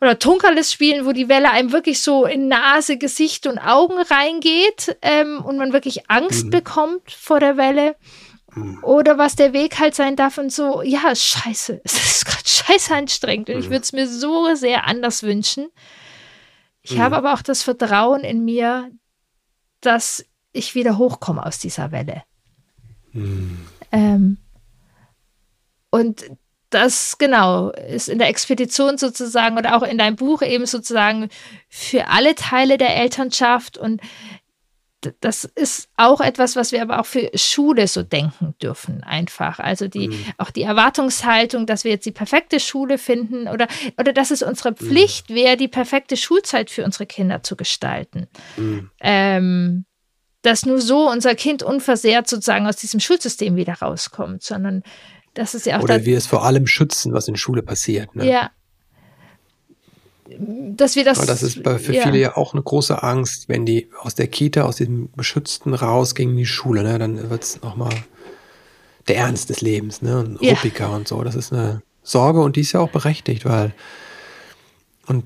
[0.00, 4.96] oder Tunkerlis spielen, wo die Welle einem wirklich so in Nase, Gesicht und Augen reingeht
[5.02, 6.50] ähm, und man wirklich Angst mhm.
[6.50, 7.96] bekommt vor der Welle.
[8.54, 8.78] Mhm.
[8.82, 12.94] Oder was der Weg halt sein darf und so, ja, scheiße, es ist gerade scheiße
[12.94, 13.70] anstrengend und ich mhm.
[13.70, 15.68] würde es mir so sehr anders wünschen.
[16.82, 17.26] Ich habe mhm.
[17.26, 18.90] aber auch das Vertrauen in mir,
[19.80, 22.22] dass ich wieder hochkomme aus dieser Welle.
[23.12, 23.66] Mhm.
[23.90, 24.38] Ähm,
[25.90, 26.24] und
[26.70, 31.28] das genau ist in der Expedition sozusagen oder auch in deinem Buch eben sozusagen
[31.68, 34.00] für alle Teile der Elternschaft und
[35.20, 39.58] das ist auch etwas, was wir aber auch für Schule so denken dürfen, einfach.
[39.58, 40.24] Also die, mhm.
[40.38, 44.70] auch die Erwartungshaltung, dass wir jetzt die perfekte Schule finden oder, oder dass es unsere
[44.70, 44.76] mhm.
[44.76, 48.26] Pflicht wäre, die perfekte Schulzeit für unsere Kinder zu gestalten.
[48.56, 48.90] Mhm.
[49.00, 49.84] Ähm,
[50.42, 54.82] dass nur so unser Kind unversehrt sozusagen aus diesem Schulsystem wieder rauskommt, sondern
[55.32, 58.14] das ist ja auch Oder wir es vor allem schützen, was in Schule passiert.
[58.14, 58.30] Ne?
[58.30, 58.50] Ja.
[60.28, 61.18] Dass wir das.
[61.18, 64.62] Und das ist für viele ja auch eine große Angst, wenn die aus der Kita,
[64.62, 66.98] aus diesem Beschützten rausgehen in die Schule, ne?
[66.98, 67.92] Dann wird es nochmal
[69.06, 70.18] der Ernst des Lebens, ne?
[70.20, 70.56] Und ja.
[70.88, 71.22] und so.
[71.22, 73.74] Das ist eine Sorge und die ist ja auch berechtigt, weil
[75.06, 75.24] und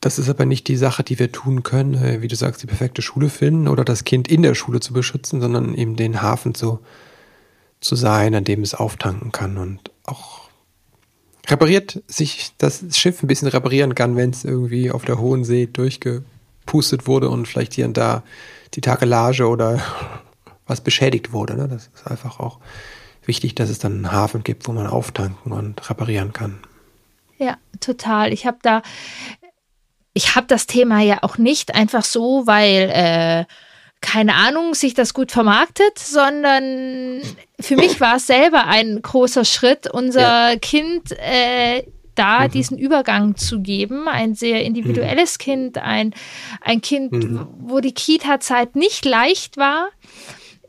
[0.00, 2.66] das ist aber nicht die Sache, die wir tun können, äh, wie du sagst, die
[2.66, 6.54] perfekte Schule finden oder das Kind in der Schule zu beschützen, sondern eben den Hafen
[6.54, 6.80] zu
[7.80, 10.39] zu sein, an dem es auftanken kann und auch
[11.50, 15.66] repariert sich das Schiff ein bisschen reparieren kann, wenn es irgendwie auf der hohen See
[15.66, 18.22] durchgepustet wurde und vielleicht hier und da
[18.74, 19.80] die Takelage oder
[20.66, 21.54] was beschädigt wurde.
[21.56, 21.68] Ne?
[21.68, 22.58] Das ist einfach auch
[23.24, 26.58] wichtig, dass es dann einen Hafen gibt, wo man auftanken und reparieren kann.
[27.38, 28.32] Ja, total.
[28.32, 28.82] Ich habe da,
[30.12, 33.44] ich habe das Thema ja auch nicht einfach so, weil äh,
[34.00, 37.20] keine Ahnung, sich das gut vermarktet, sondern
[37.60, 40.56] für mich war es selber ein großer Schritt, unser ja.
[40.56, 41.84] Kind äh,
[42.14, 42.50] da mhm.
[42.50, 44.08] diesen Übergang zu geben.
[44.08, 45.42] Ein sehr individuelles mhm.
[45.42, 46.14] Kind, ein,
[46.60, 47.46] ein Kind, mhm.
[47.58, 49.88] wo die Kita-Zeit nicht leicht war.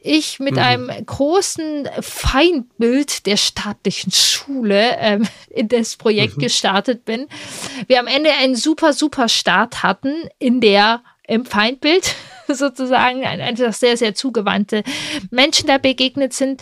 [0.04, 0.60] Ich mit mhm.
[0.60, 6.42] einem großen Feindbild der staatlichen Schule ähm, in das Projekt mhm.
[6.42, 7.28] gestartet bin.
[7.88, 12.16] Wir am Ende einen super, super Start hatten in der im Feindbild
[12.56, 14.84] sozusagen einfach sehr, sehr zugewandte
[15.30, 16.62] Menschen da begegnet sind.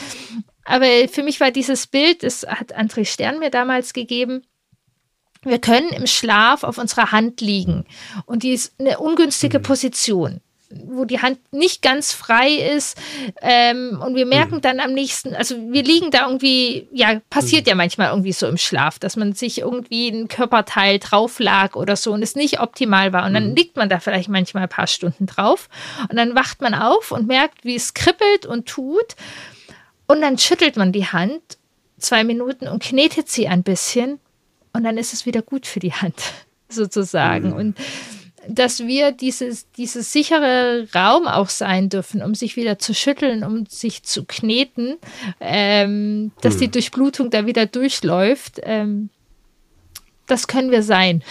[0.66, 4.44] Aber für mich war dieses Bild, das hat André Stern mir damals gegeben,
[5.44, 7.86] wir können im Schlaf auf unserer Hand liegen
[8.26, 9.64] und die ist eine ungünstige mhm.
[9.64, 10.42] Position
[10.72, 12.98] wo die Hand nicht ganz frei ist
[13.42, 14.62] ähm, und wir merken mhm.
[14.62, 17.70] dann am nächsten, also wir liegen da irgendwie, ja, passiert mhm.
[17.70, 21.96] ja manchmal irgendwie so im Schlaf, dass man sich irgendwie ein Körperteil drauf lag oder
[21.96, 23.56] so und es nicht optimal war und dann mhm.
[23.56, 25.70] liegt man da vielleicht manchmal ein paar Stunden drauf
[26.08, 29.16] und dann wacht man auf und merkt, wie es kribbelt und tut
[30.06, 31.58] und dann schüttelt man die Hand
[31.98, 34.20] zwei Minuten und knetet sie ein bisschen
[34.74, 36.22] und dann ist es wieder gut für die Hand
[36.70, 37.56] sozusagen mhm.
[37.56, 37.78] und
[38.50, 43.66] dass wir dieses, dieses sichere Raum auch sein dürfen, um sich wieder zu schütteln, um
[43.68, 44.98] sich zu kneten,
[45.40, 46.60] ähm, dass hm.
[46.62, 48.60] die Durchblutung da wieder durchläuft.
[48.64, 49.10] Ähm,
[50.28, 51.24] das können wir sein.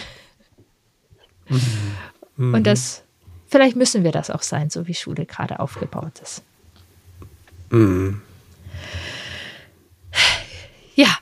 [2.37, 2.53] Mhm.
[2.53, 3.03] Und das,
[3.47, 6.43] vielleicht müssen wir das auch sein, so wie Schule gerade aufgebaut ist.
[7.69, 8.21] Mhm.
[10.95, 11.17] Ja,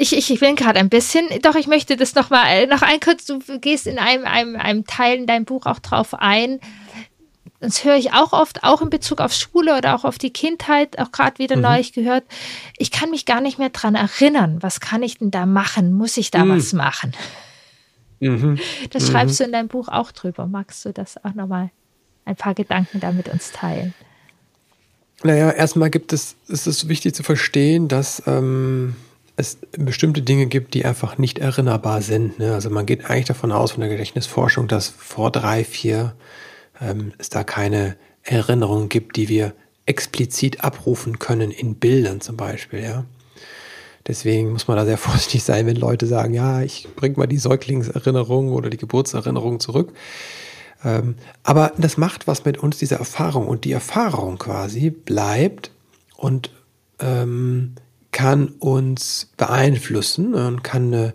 [0.00, 2.82] ich, ich, ich bin gerade ein bisschen, doch ich möchte das noch mal, äh, noch
[2.82, 6.60] ein kurz, du gehst in einem, einem, einem Teil in deinem Buch auch drauf ein.
[7.60, 11.00] Das höre ich auch oft, auch in Bezug auf Schule oder auch auf die Kindheit,
[11.00, 11.62] auch gerade wieder mhm.
[11.62, 12.22] neulich gehört.
[12.76, 14.58] Ich kann mich gar nicht mehr dran erinnern.
[14.60, 15.92] Was kann ich denn da machen?
[15.92, 16.56] Muss ich da mhm.
[16.56, 17.12] was machen?
[18.20, 18.60] Mhm.
[18.90, 19.42] Das schreibst mhm.
[19.42, 20.46] du in deinem Buch auch drüber.
[20.46, 21.70] Magst du das auch nochmal
[22.24, 23.94] ein paar Gedanken da mit uns teilen?
[25.24, 28.94] Naja, erstmal gibt es, ist es wichtig zu verstehen, dass ähm,
[29.38, 32.40] es bestimmte Dinge gibt, die einfach nicht erinnerbar sind.
[32.40, 32.54] Ne?
[32.54, 36.16] Also man geht eigentlich davon aus, von der Gedächtnisforschung, dass vor drei, vier
[36.80, 39.54] ähm, es da keine Erinnerungen gibt, die wir
[39.86, 43.04] explizit abrufen können in Bildern zum Beispiel, ja.
[44.08, 47.38] Deswegen muss man da sehr vorsichtig sein, wenn Leute sagen, ja, ich bringe mal die
[47.38, 49.92] Säuglingserinnerung oder die Geburtserinnerung zurück.
[50.84, 51.14] Ähm,
[51.44, 53.46] aber das macht was mit uns, diese Erfahrung.
[53.46, 55.70] Und die Erfahrung quasi bleibt
[56.16, 56.50] und
[56.98, 57.76] ähm,
[58.18, 61.14] kann uns beeinflussen und kann eine,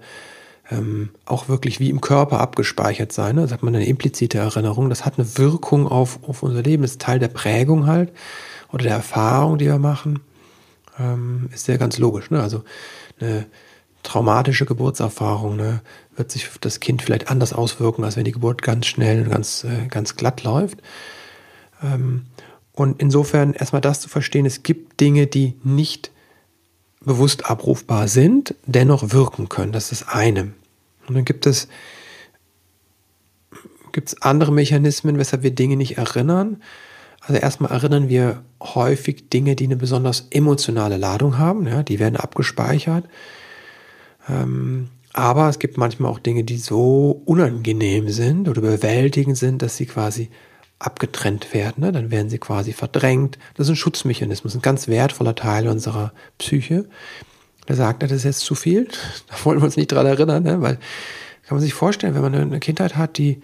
[0.72, 3.36] ähm, auch wirklich wie im Körper abgespeichert sein.
[3.36, 4.88] Da sagt man eine implizite Erinnerung.
[4.88, 6.82] Das hat eine Wirkung auf, auf unser Leben.
[6.82, 8.14] Das ist Teil der Prägung halt
[8.72, 10.22] oder der Erfahrung, die wir machen.
[10.98, 12.32] Ähm, ist ja ganz logisch.
[12.32, 12.42] Ne?
[12.42, 12.64] Also
[13.20, 13.48] eine
[14.04, 15.82] traumatische Geburtserfahrung ne,
[16.16, 19.30] wird sich für das Kind vielleicht anders auswirken, als wenn die Geburt ganz schnell und
[19.30, 20.78] ganz, äh, ganz glatt läuft.
[21.84, 22.28] Ähm,
[22.72, 26.13] und insofern erstmal das zu verstehen, es gibt Dinge, die nicht
[27.06, 29.72] bewusst abrufbar sind, dennoch wirken können.
[29.72, 30.54] Das ist das eine.
[31.08, 31.68] Und dann gibt es,
[33.92, 36.62] gibt andere Mechanismen, weshalb wir Dinge nicht erinnern.
[37.22, 41.68] Also erstmal erinnern wir häufig Dinge, die eine besonders emotionale Ladung haben.
[41.68, 43.06] Ja, die werden abgespeichert.
[44.30, 49.78] Ähm, aber es gibt manchmal auch Dinge, die so unangenehm sind oder überwältigend sind, dass
[49.78, 50.30] sie quasi
[50.80, 51.84] abgetrennt werden.
[51.84, 51.92] Ne?
[51.92, 53.38] Dann werden sie quasi verdrängt.
[53.56, 56.86] Das ist ein Schutzmechanismus, ein ganz wertvoller Teil unserer Psyche.
[57.68, 58.88] Der sagt, das ist jetzt zu viel.
[59.28, 60.62] Da wollen wir uns nicht dran erinnern, ne?
[60.62, 60.80] weil
[61.46, 63.42] kann man sich vorstellen, wenn man eine Kindheit hat, die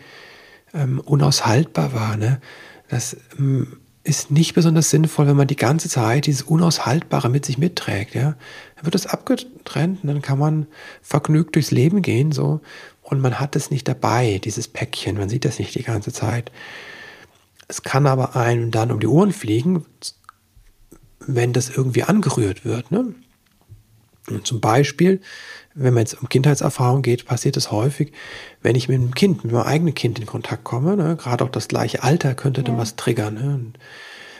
[0.73, 2.17] ähm, unaushaltbar war.
[2.17, 2.39] Ne?
[2.87, 7.57] Das ähm, ist nicht besonders sinnvoll, wenn man die ganze Zeit dieses Unaushaltbare mit sich
[7.57, 8.15] mitträgt.
[8.15, 8.35] Ja?
[8.75, 10.67] Dann wird das abgetrennt und dann kann man
[11.01, 12.61] vergnügt durchs Leben gehen so
[13.01, 15.17] und man hat es nicht dabei, dieses Päckchen.
[15.17, 16.51] Man sieht das nicht die ganze Zeit.
[17.69, 19.85] Es kann aber einem dann um die Ohren fliegen,
[21.19, 22.91] wenn das irgendwie angerührt wird.
[22.91, 23.13] Ne?
[24.27, 25.21] Und zum Beispiel,
[25.75, 28.11] wenn man jetzt um Kindheitserfahrung geht, passiert es häufig,
[28.61, 31.15] wenn ich mit einem Kind, mit meinem eigenen Kind in Kontakt komme, ne?
[31.15, 33.35] gerade auch das gleiche Alter könnte dann was triggern.
[33.35, 33.73] Ne?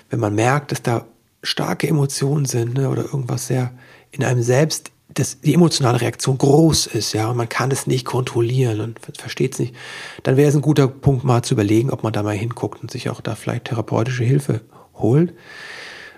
[0.09, 1.05] Wenn man merkt, dass da
[1.43, 2.89] starke Emotionen sind ne?
[2.89, 3.71] oder irgendwas sehr
[4.11, 8.05] in einem selbst dass die emotionale Reaktion groß ist, ja, und man kann es nicht
[8.05, 9.76] kontrollieren und versteht es nicht,
[10.24, 12.91] dann wäre es ein guter Punkt, mal zu überlegen, ob man da mal hinguckt und
[12.91, 14.62] sich auch da vielleicht therapeutische Hilfe
[14.95, 15.34] holt.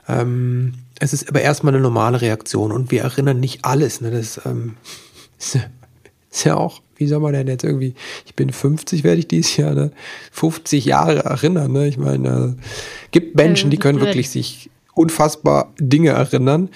[0.07, 4.01] Ähm, es ist aber erstmal eine normale Reaktion und wir erinnern nicht alles.
[4.01, 4.11] Ne?
[4.11, 4.75] Das ähm,
[5.39, 5.57] ist,
[6.29, 9.57] ist, ja auch, wie soll man denn jetzt irgendwie, ich bin 50, werde ich dieses
[9.57, 9.91] Jahr, ne?
[10.31, 11.71] 50 Jahre erinnern.
[11.71, 11.87] Ne?
[11.87, 12.61] Ich meine, äh,
[13.11, 16.69] gibt Menschen, die können wirklich sich unfassbar Dinge erinnern.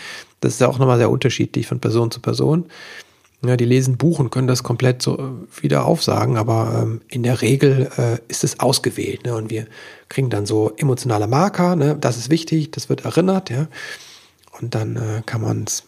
[0.46, 2.66] Das ist ja auch nochmal sehr unterschiedlich von Person zu Person.
[3.46, 7.22] Ja, die lesen Buch und können das komplett so äh, wieder aufsagen, aber ähm, in
[7.22, 9.26] der Regel äh, ist es ausgewählt.
[9.26, 9.36] Ne?
[9.36, 9.68] Und wir
[10.10, 11.98] kriegen dann so emotionale Marker, ne?
[12.00, 13.68] das ist wichtig, das wird erinnert, ja.
[14.62, 15.84] Und dann äh, kann man es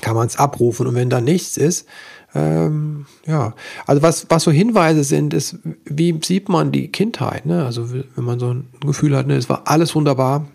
[0.00, 0.86] kann abrufen.
[0.86, 1.86] Und wenn da nichts ist,
[2.34, 3.54] ähm, ja,
[3.86, 7.46] also was, was so Hinweise sind, ist, wie sieht man die Kindheit?
[7.46, 7.64] Ne?
[7.64, 10.46] Also wenn man so ein Gefühl hat, ne, es war alles wunderbar,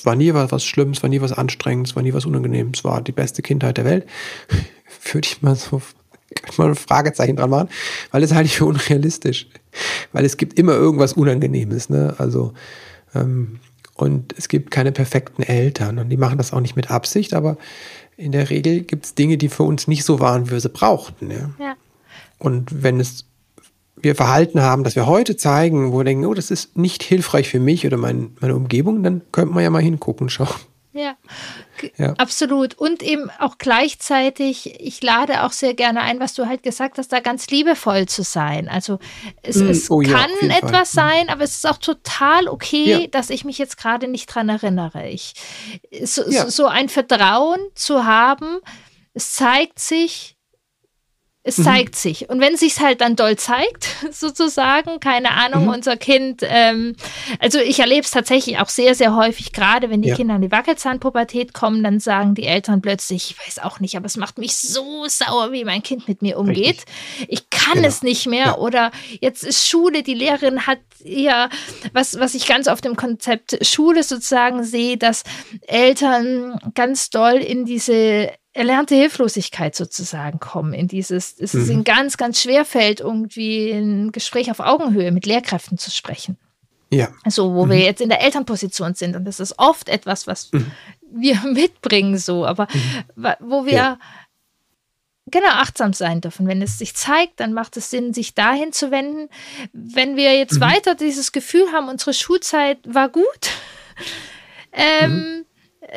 [0.00, 2.24] es war nie was, was Schlimmes, es war nie was Anstrengendes, es war nie was
[2.24, 4.06] Unangenehmes, es war die beste Kindheit der Welt.
[5.12, 5.82] Würde ich mal so
[6.56, 7.68] mal ein Fragezeichen dran machen,
[8.10, 9.48] weil es halte ich für unrealistisch.
[10.12, 12.14] Weil es gibt immer irgendwas Unangenehmes, ne?
[12.16, 12.54] Also,
[13.14, 13.60] ähm,
[13.94, 17.58] und es gibt keine perfekten Eltern und die machen das auch nicht mit Absicht, aber
[18.16, 20.70] in der Regel gibt es Dinge, die für uns nicht so waren, wie wir sie
[20.70, 21.30] brauchten.
[21.30, 21.50] Ja?
[21.58, 21.76] ja.
[22.38, 23.26] Und wenn es
[24.02, 27.48] wir Verhalten haben, das wir heute zeigen, wo wir denken, oh, das ist nicht hilfreich
[27.48, 30.48] für mich oder mein, meine Umgebung, dann könnte man ja mal hingucken schauen.
[30.92, 31.14] Ja,
[31.96, 32.74] ja, absolut.
[32.74, 37.12] Und eben auch gleichzeitig, ich lade auch sehr gerne ein, was du halt gesagt hast,
[37.12, 38.68] da ganz liebevoll zu sein.
[38.68, 38.98] Also
[39.42, 41.10] es, mm, es oh, kann ja, etwas Fall.
[41.10, 43.06] sein, aber es ist auch total okay, ja.
[43.06, 45.08] dass ich mich jetzt gerade nicht dran erinnere.
[45.08, 45.34] Ich,
[46.02, 48.58] so, so ein Vertrauen zu haben,
[49.14, 50.36] es zeigt sich,
[51.42, 51.64] es mhm.
[51.64, 52.28] zeigt sich.
[52.28, 55.70] Und wenn es sich halt dann doll zeigt, sozusagen, keine Ahnung, mhm.
[55.70, 56.96] unser Kind, ähm,
[57.38, 60.16] also ich erlebe es tatsächlich auch sehr, sehr häufig, gerade wenn die ja.
[60.16, 64.06] Kinder in die Wackelzahnpubertät kommen, dann sagen die Eltern plötzlich, ich weiß auch nicht, aber
[64.06, 66.84] es macht mich so sauer, wie mein Kind mit mir umgeht.
[67.18, 67.26] Richtig.
[67.28, 67.88] Ich kann genau.
[67.88, 68.46] es nicht mehr.
[68.46, 68.58] Ja.
[68.58, 71.48] Oder jetzt ist Schule, die Lehrerin hat ja,
[71.94, 75.24] was, was ich ganz auf dem Konzept Schule sozusagen sehe, dass
[75.66, 81.70] Eltern ganz doll in diese erlernte Hilflosigkeit sozusagen kommen, in dieses, es mhm.
[81.70, 86.36] ihnen ganz, ganz schwer fällt, irgendwie ein Gespräch auf Augenhöhe mit Lehrkräften zu sprechen.
[86.92, 87.08] Ja.
[87.28, 87.70] So, wo mhm.
[87.70, 89.14] wir jetzt in der Elternposition sind.
[89.14, 90.72] Und das ist oft etwas, was mhm.
[91.12, 93.34] wir mitbringen, so, aber mhm.
[93.38, 93.98] wo wir ja.
[95.26, 96.48] genau achtsam sein dürfen.
[96.48, 99.28] Wenn es sich zeigt, dann macht es Sinn, sich dahin zu wenden.
[99.72, 100.62] Wenn wir jetzt mhm.
[100.62, 103.50] weiter dieses Gefühl haben, unsere Schulzeit war gut,
[104.72, 105.39] ähm, mhm.
[105.39, 105.39] Äh,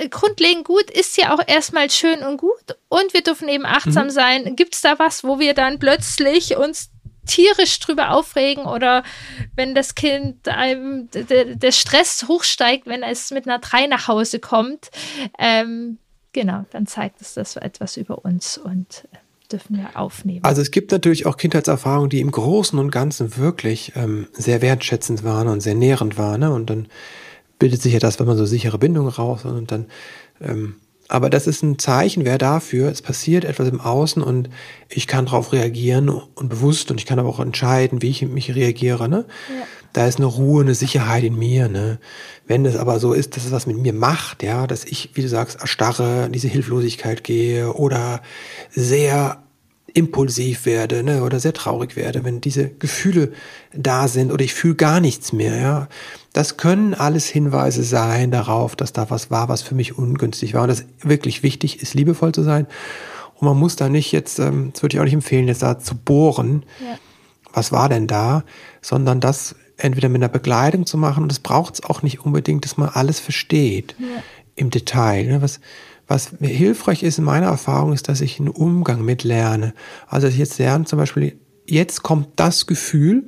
[0.09, 4.11] grundlegend gut ist ja auch erstmal schön und gut und wir dürfen eben achtsam mhm.
[4.11, 4.55] sein.
[4.55, 6.89] Gibt es da was, wo wir dann plötzlich uns
[7.25, 9.03] tierisch drüber aufregen oder
[9.55, 14.91] wenn das Kind einem der Stress hochsteigt, wenn es mit einer 3 nach Hause kommt,
[15.39, 15.99] ähm,
[16.33, 19.17] genau, dann zeigt es das etwas über uns und äh,
[19.51, 20.43] dürfen wir aufnehmen.
[20.43, 25.23] Also es gibt natürlich auch Kindheitserfahrungen, die im Großen und Ganzen wirklich ähm, sehr wertschätzend
[25.23, 26.41] waren und sehr nährend waren.
[26.41, 26.51] Ne?
[26.51, 26.87] Und dann
[27.63, 29.85] bildet sich ja das, wenn man so sichere Bindungen raus und dann
[30.41, 30.75] ähm,
[31.07, 34.49] aber das ist ein Zeichen, wer dafür, es passiert etwas im Außen und
[34.89, 38.53] ich kann darauf reagieren und bewusst und ich kann aber auch entscheiden, wie ich mich
[38.53, 39.07] reagiere.
[39.07, 39.25] Ne?
[39.49, 39.65] Ja.
[39.93, 41.69] Da ist eine Ruhe, eine Sicherheit in mir.
[41.69, 41.99] Ne?
[42.47, 45.21] Wenn es aber so ist, dass es was mit mir macht, ja, dass ich, wie
[45.21, 48.21] du sagst, erstarre, in diese Hilflosigkeit gehe oder
[48.71, 49.42] sehr
[49.93, 53.31] impulsiv werde ne, oder sehr traurig werde, wenn diese Gefühle
[53.73, 55.55] da sind oder ich fühle gar nichts mehr.
[55.55, 55.87] Ja,
[56.33, 60.63] das können alles Hinweise sein darauf, dass da was war, was für mich ungünstig war.
[60.63, 62.65] Und das wirklich wichtig ist, liebevoll zu sein.
[63.35, 65.77] Und man muss da nicht jetzt, ähm, das würde ich auch nicht empfehlen, jetzt da
[65.77, 66.97] zu bohren, ja.
[67.53, 68.43] was war denn da,
[68.81, 71.23] sondern das entweder mit einer Begleitung zu machen.
[71.23, 74.23] Und es braucht es auch nicht unbedingt, dass man alles versteht ja.
[74.55, 75.27] im Detail.
[75.27, 75.41] Ne?
[75.41, 75.59] Was,
[76.07, 79.73] was mir hilfreich ist in meiner Erfahrung, ist, dass ich einen Umgang mit lerne.
[80.07, 83.23] Also dass ich jetzt lerne, zum Beispiel, jetzt kommt das Gefühl,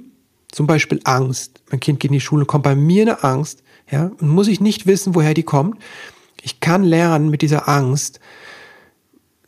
[0.51, 1.61] zum Beispiel Angst.
[1.69, 4.59] Mein Kind geht in die Schule, kommt bei mir eine Angst, ja, und muss ich
[4.59, 5.79] nicht wissen, woher die kommt.
[6.41, 8.19] Ich kann lernen mit dieser Angst,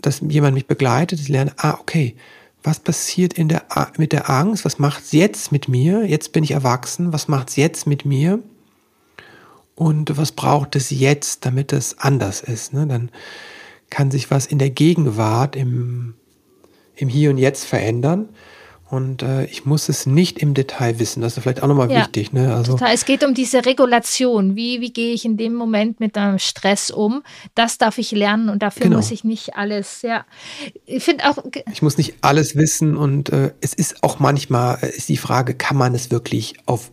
[0.01, 2.15] dass jemand mich begleitet, ich lerne, ah, okay,
[2.63, 3.63] was passiert in der,
[3.97, 4.65] mit der Angst?
[4.65, 6.05] Was macht es jetzt mit mir?
[6.05, 7.13] Jetzt bin ich erwachsen.
[7.13, 8.39] Was macht es jetzt mit mir?
[9.78, 12.73] Und was braucht es jetzt, damit es anders ist.
[12.73, 12.88] Ne?
[12.88, 13.11] Dann
[13.91, 16.15] kann sich was in der Gegenwart, im,
[16.95, 18.30] im Hier und Jetzt verändern.
[18.89, 21.21] Und äh, ich muss es nicht im Detail wissen.
[21.21, 22.34] Das ist vielleicht auch nochmal ja, wichtig.
[22.34, 22.55] Ne?
[22.55, 22.91] Also, total.
[22.91, 24.55] Es geht um diese Regulation.
[24.55, 27.21] Wie, wie gehe ich in dem Moment mit einem Stress um?
[27.53, 28.95] Das darf ich lernen und dafür genau.
[28.95, 30.01] muss ich nicht alles.
[30.01, 30.25] Ja,
[30.88, 31.38] ich finde auch.
[31.71, 35.53] Ich muss nicht alles wissen und äh, es ist auch manchmal äh, ist die Frage,
[35.53, 36.91] kann man es wirklich auf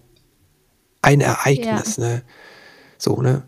[1.01, 1.97] ein Ereignis?
[1.97, 2.05] Ja.
[2.05, 2.23] Ne?
[2.99, 3.43] So, ne?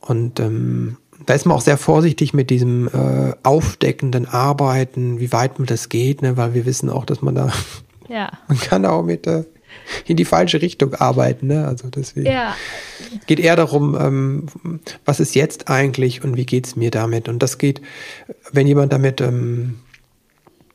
[0.00, 0.96] Und ähm,
[1.26, 5.88] da ist man auch sehr vorsichtig mit diesem äh, aufdeckenden Arbeiten, wie weit man das
[5.88, 6.36] geht, ne?
[6.36, 7.52] weil wir wissen auch, dass man da,
[8.08, 8.30] ja.
[8.48, 9.44] man kann auch mit äh,
[10.06, 11.48] in die falsche Richtung arbeiten.
[11.48, 11.66] Ne?
[11.66, 12.54] Also deswegen ja.
[13.26, 14.46] geht eher darum, ähm,
[15.04, 17.28] was ist jetzt eigentlich und wie geht es mir damit?
[17.28, 17.82] Und das geht,
[18.52, 19.80] wenn jemand damit ähm,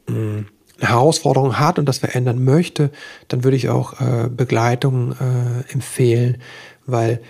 [0.07, 0.45] eine
[0.79, 2.91] Herausforderung hat und das verändern möchte,
[3.27, 6.41] dann würde ich auch äh, Begleitung äh, empfehlen,
[6.85, 7.21] weil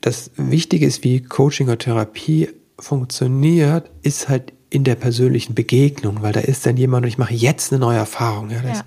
[0.00, 6.32] das Wichtige ist, wie Coaching oder Therapie funktioniert, ist halt in der persönlichen Begegnung, weil
[6.32, 8.50] da ist dann jemand und ich mache jetzt eine neue Erfahrung.
[8.50, 8.84] Ja, ja.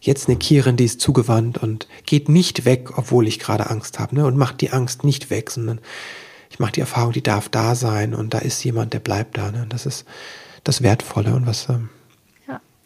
[0.00, 4.14] jetzt eine Kierin, die ist zugewandt und geht nicht weg, obwohl ich gerade Angst habe,
[4.14, 4.26] ne?
[4.26, 5.80] Und macht die Angst nicht weg, sondern
[6.50, 9.50] ich mache die Erfahrung, die darf da sein und da ist jemand, der bleibt da.
[9.50, 9.62] Ne?
[9.62, 10.04] Und das ist
[10.64, 11.90] das Wertvolle und was ähm,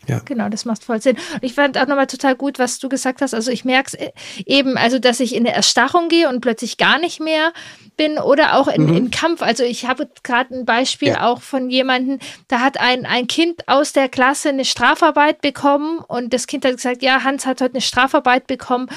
[0.09, 0.21] ja.
[0.25, 1.17] Genau, das macht voll Sinn.
[1.35, 3.35] Und ich fand auch nochmal total gut, was du gesagt hast.
[3.35, 4.11] Also ich merke es äh,
[4.47, 7.53] eben, also dass ich in eine Erstarrung gehe und plötzlich gar nicht mehr
[7.97, 8.97] bin oder auch in, mhm.
[8.97, 9.43] in Kampf.
[9.43, 11.27] Also ich habe gerade ein Beispiel ja.
[11.27, 16.33] auch von jemandem, da hat ein, ein Kind aus der Klasse eine Strafarbeit bekommen und
[16.33, 18.89] das Kind hat gesagt, ja, Hans hat heute eine Strafarbeit bekommen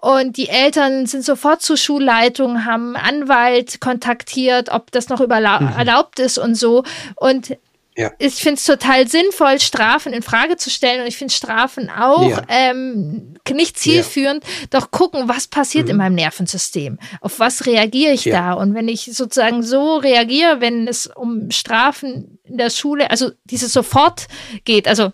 [0.00, 5.30] und die Eltern sind sofort zur Schulleitung, haben Anwalt kontaktiert, ob das noch mhm.
[5.30, 6.84] erlaubt ist und so.
[7.16, 7.56] Und
[7.96, 8.10] ja.
[8.18, 12.28] Ich finde es total sinnvoll, Strafen in Frage zu stellen und ich finde Strafen auch
[12.28, 12.42] ja.
[12.48, 14.44] ähm, nicht zielführend.
[14.44, 14.66] Ja.
[14.70, 15.90] Doch gucken, was passiert mhm.
[15.90, 16.98] in meinem Nervensystem?
[17.20, 18.54] Auf was reagiere ich da?
[18.54, 23.72] Und wenn ich sozusagen so reagiere, wenn es um Strafen in der Schule, also dieses
[23.72, 24.26] sofort
[24.64, 25.12] geht, also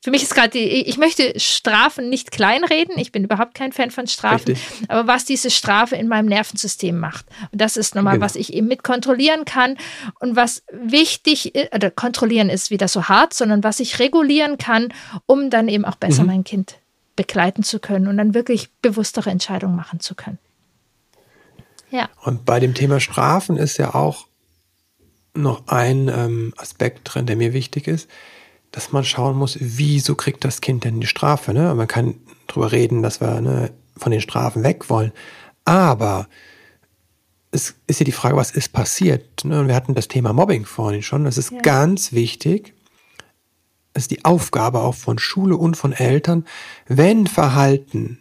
[0.00, 2.98] für mich ist gerade die, ich möchte Strafen nicht kleinreden.
[2.98, 4.52] Ich bin überhaupt kein Fan von Strafen.
[4.52, 4.88] Richtig.
[4.88, 7.26] Aber was diese Strafe in meinem Nervensystem macht.
[7.50, 8.24] Und das ist nochmal, genau.
[8.24, 9.76] was ich eben mit kontrollieren kann.
[10.20, 14.94] Und was wichtig ist, oder kontrollieren ist wieder so hart, sondern was ich regulieren kann,
[15.26, 16.28] um dann eben auch besser mhm.
[16.28, 16.76] mein Kind
[17.16, 20.38] begleiten zu können und dann wirklich bewusstere Entscheidungen machen zu können.
[21.90, 22.08] Ja.
[22.22, 24.28] Und bei dem Thema Strafen ist ja auch
[25.34, 28.08] noch ein ähm, Aspekt drin, der mir wichtig ist
[28.72, 31.52] dass man schauen muss, wieso kriegt das Kind denn die Strafe.
[31.52, 31.74] Ne?
[31.74, 32.14] Man kann
[32.46, 35.12] darüber reden, dass wir ne, von den Strafen weg wollen.
[35.64, 36.28] Aber
[37.50, 39.44] es ist ja die Frage, was ist passiert?
[39.44, 39.66] Ne?
[39.66, 41.26] wir hatten das Thema Mobbing vorhin schon.
[41.26, 41.60] Es ist ja.
[41.60, 42.74] ganz wichtig,
[43.94, 46.44] es ist die Aufgabe auch von Schule und von Eltern,
[46.86, 48.18] wenn Verhalten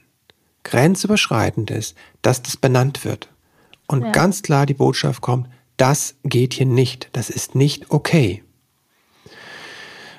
[0.64, 3.30] grenzüberschreitend ist, dass das benannt wird.
[3.88, 4.12] Und ja.
[4.12, 8.44] ganz klar die Botschaft kommt, das geht hier nicht, das ist nicht okay.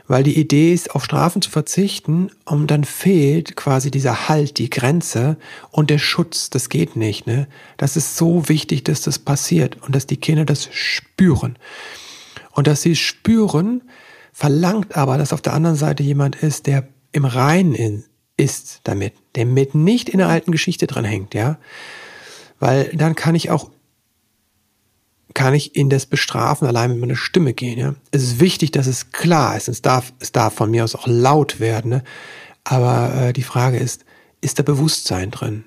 [0.08, 4.70] Weil die Idee ist, auf Strafen zu verzichten und dann fehlt quasi dieser Halt, die
[4.70, 5.36] Grenze
[5.70, 6.48] und der Schutz.
[6.50, 7.26] Das geht nicht.
[7.26, 7.46] Ne?
[7.76, 11.58] Das ist so wichtig, dass das passiert und dass die Kinder das spüren.
[12.52, 13.82] Und dass sie spüren,
[14.32, 18.04] verlangt aber, dass auf der anderen Seite jemand ist, der im Reinen
[18.38, 21.58] ist damit, der mit nicht in der alten Geschichte dran hängt, ja.
[22.60, 23.70] Weil dann kann ich auch,
[25.38, 27.94] kann ich in das Bestrafen allein mit meiner Stimme gehen, ja.
[28.10, 29.68] Es ist wichtig, dass es klar ist.
[29.68, 32.04] Es darf, es darf von mir aus auch laut werden, ne?
[32.64, 34.04] Aber äh, die Frage ist,
[34.40, 35.62] ist da Bewusstsein drin?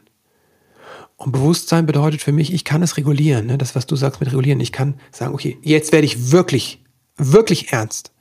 [1.15, 3.57] Und Bewusstsein bedeutet für mich, ich kann es regulieren, ne?
[3.57, 4.59] das, was du sagst mit regulieren.
[4.59, 6.84] Ich kann sagen, okay, jetzt werde ich wirklich,
[7.15, 8.11] wirklich ernst.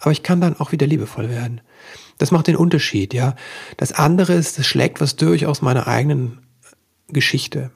[0.00, 1.60] Aber ich kann dann auch wieder liebevoll werden.
[2.18, 3.36] Das macht den Unterschied, ja.
[3.76, 6.38] Das andere ist, das schlägt was durch aus meiner eigenen
[7.06, 7.70] Geschichte.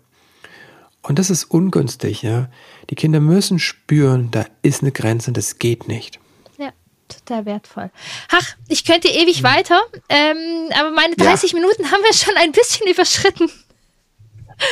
[1.05, 2.49] Und das ist ungünstig, ja.
[2.89, 6.19] Die Kinder müssen spüren, da ist eine Grenze, das geht nicht.
[6.57, 6.71] Ja,
[7.09, 7.91] total wertvoll.
[8.31, 9.47] Ach, ich könnte ewig mhm.
[9.47, 11.59] weiter, ähm, aber meine 30 ja.
[11.59, 13.51] Minuten haben wir schon ein bisschen überschritten.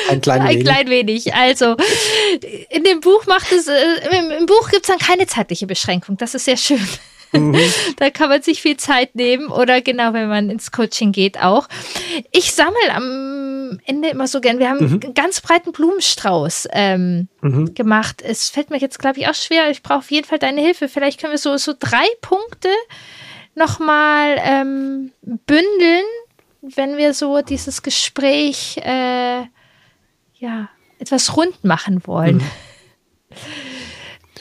[0.09, 0.57] Ein klein wenig.
[0.57, 1.35] Ein klein wenig.
[1.35, 1.77] Also,
[2.71, 6.17] in dem Buch macht es, äh, im, im Buch gibt es dann keine zeitliche Beschränkung.
[6.17, 6.81] Das ist sehr schön.
[7.33, 7.61] Mhm.
[7.97, 11.69] da kann man sich viel Zeit nehmen oder genau, wenn man ins Coaching geht auch.
[12.31, 13.32] Ich sammle am
[13.85, 14.59] Ende immer so gern.
[14.59, 15.01] Wir haben mhm.
[15.03, 17.75] einen ganz breiten Blumenstrauß ähm, mhm.
[17.75, 18.23] gemacht.
[18.23, 19.71] Es fällt mir jetzt, glaube ich, auch schwer.
[19.71, 20.89] Ich brauche auf jeden Fall deine Hilfe.
[20.89, 22.69] Vielleicht können wir so, so drei Punkte
[23.55, 26.05] nochmal ähm, bündeln,
[26.63, 29.43] wenn wir so dieses Gespräch äh,
[30.39, 30.69] ja,
[30.99, 32.37] etwas rund machen wollen.
[32.37, 32.43] Mhm.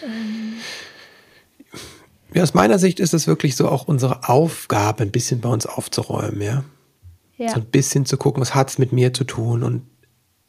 [0.03, 0.53] ähm.
[2.33, 5.65] Ja, aus meiner Sicht ist es wirklich so auch unsere Aufgabe, ein bisschen bei uns
[5.65, 6.63] aufzuräumen, ja.
[7.41, 7.49] Ja.
[7.49, 9.63] So ein bisschen zu gucken, was hat es mit mir zu tun.
[9.63, 9.81] Und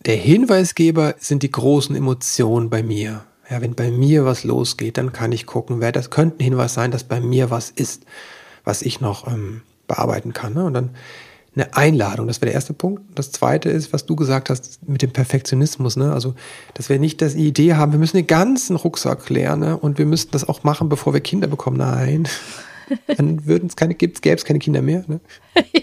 [0.05, 3.25] der Hinweisgeber sind die großen Emotionen bei mir.
[3.49, 6.75] Ja, wenn bei mir was losgeht, dann kann ich gucken, wer das könnte ein Hinweis
[6.75, 8.05] sein, dass bei mir was ist,
[8.65, 10.55] was ich noch ähm, bearbeiten kann.
[10.55, 10.65] Ne?
[10.65, 10.91] Und dann
[11.55, 12.27] eine Einladung.
[12.27, 13.03] Das wäre der erste Punkt.
[13.15, 15.97] Das zweite ist, was du gesagt hast mit dem Perfektionismus.
[15.97, 16.13] Ne?
[16.13, 16.35] Also,
[16.75, 19.77] dass wir nicht das Idee haben, wir müssen den ganzen Rucksack klären ne?
[19.77, 21.79] und wir müssten das auch machen, bevor wir Kinder bekommen.
[21.79, 22.29] Nein.
[23.17, 25.05] Dann würden es keine, gäbe es keine Kinder mehr.
[25.07, 25.21] Ne?
[25.73, 25.83] ja.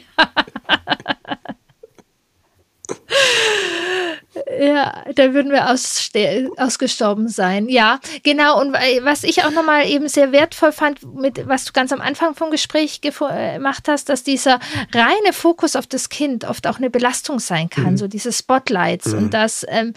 [4.60, 7.70] Ja, da würden wir ausgestorben sein.
[7.70, 8.60] Ja, genau.
[8.60, 12.36] Und was ich auch nochmal eben sehr wertvoll fand, mit was du ganz am Anfang
[12.36, 14.60] vom Gespräch äh, gemacht hast, dass dieser
[14.94, 17.98] reine Fokus auf das Kind oft auch eine Belastung sein kann, mhm.
[17.98, 19.18] so diese Spotlights mhm.
[19.18, 19.94] und dass ähm,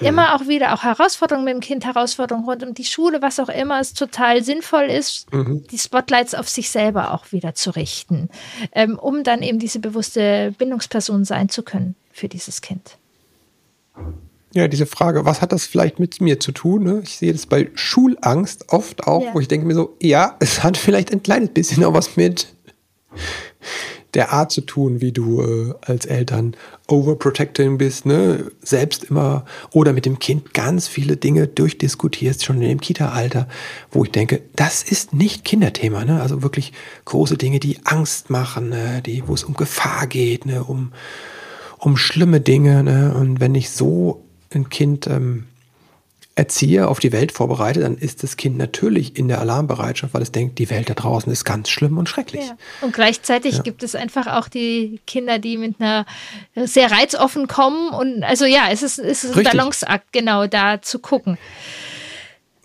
[0.00, 0.06] mhm.
[0.06, 3.48] immer auch wieder auch Herausforderungen mit dem Kind, Herausforderungen rund um die Schule, was auch
[3.48, 5.64] immer, es total sinnvoll ist, mhm.
[5.70, 8.28] die Spotlights auf sich selber auch wieder zu richten,
[8.72, 12.96] ähm, um dann eben diese bewusste Bindungsperson sein zu können für dieses Kind.
[14.54, 16.84] Ja, diese Frage, was hat das vielleicht mit mir zu tun?
[16.84, 17.00] Ne?
[17.02, 19.34] Ich sehe das bei Schulangst oft auch, ja.
[19.34, 22.54] wo ich denke mir so, ja, es hat vielleicht ein kleines bisschen auch was mit
[24.14, 28.50] der Art zu tun, wie du äh, als Eltern overprotecting bist, ne?
[28.62, 33.48] selbst immer oder mit dem Kind ganz viele Dinge durchdiskutierst, schon in dem Kita-Alter,
[33.90, 36.20] wo ich denke, das ist nicht Kinderthema, ne?
[36.20, 36.72] also wirklich
[37.04, 39.02] große Dinge, die Angst machen, ne?
[39.04, 40.62] die, wo es um Gefahr geht, ne?
[40.62, 40.92] um
[41.84, 42.82] um schlimme Dinge.
[42.82, 43.14] Ne?
[43.14, 44.24] Und wenn ich so
[44.54, 45.46] ein Kind ähm,
[46.34, 50.32] erziehe, auf die Welt vorbereite, dann ist das Kind natürlich in der Alarmbereitschaft, weil es
[50.32, 52.46] denkt, die Welt da draußen ist ganz schlimm und schrecklich.
[52.46, 52.56] Ja.
[52.80, 53.62] Und gleichzeitig ja.
[53.62, 56.06] gibt es einfach auch die Kinder, die mit einer
[56.56, 57.90] sehr reizoffen kommen.
[57.90, 61.38] Und also ja, es ist, es ist ein Balanceakt, genau, da zu gucken.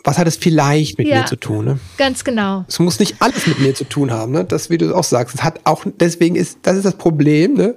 [0.05, 1.65] Was hat es vielleicht mit ja, mir zu tun?
[1.65, 1.79] Ne?
[1.97, 2.63] Ganz genau.
[2.69, 4.45] Es muss nicht alles mit mir zu tun haben, ne?
[4.45, 5.35] Das, wie du auch sagst.
[5.35, 7.75] Es hat auch, deswegen ist, das ist das Problem, ne?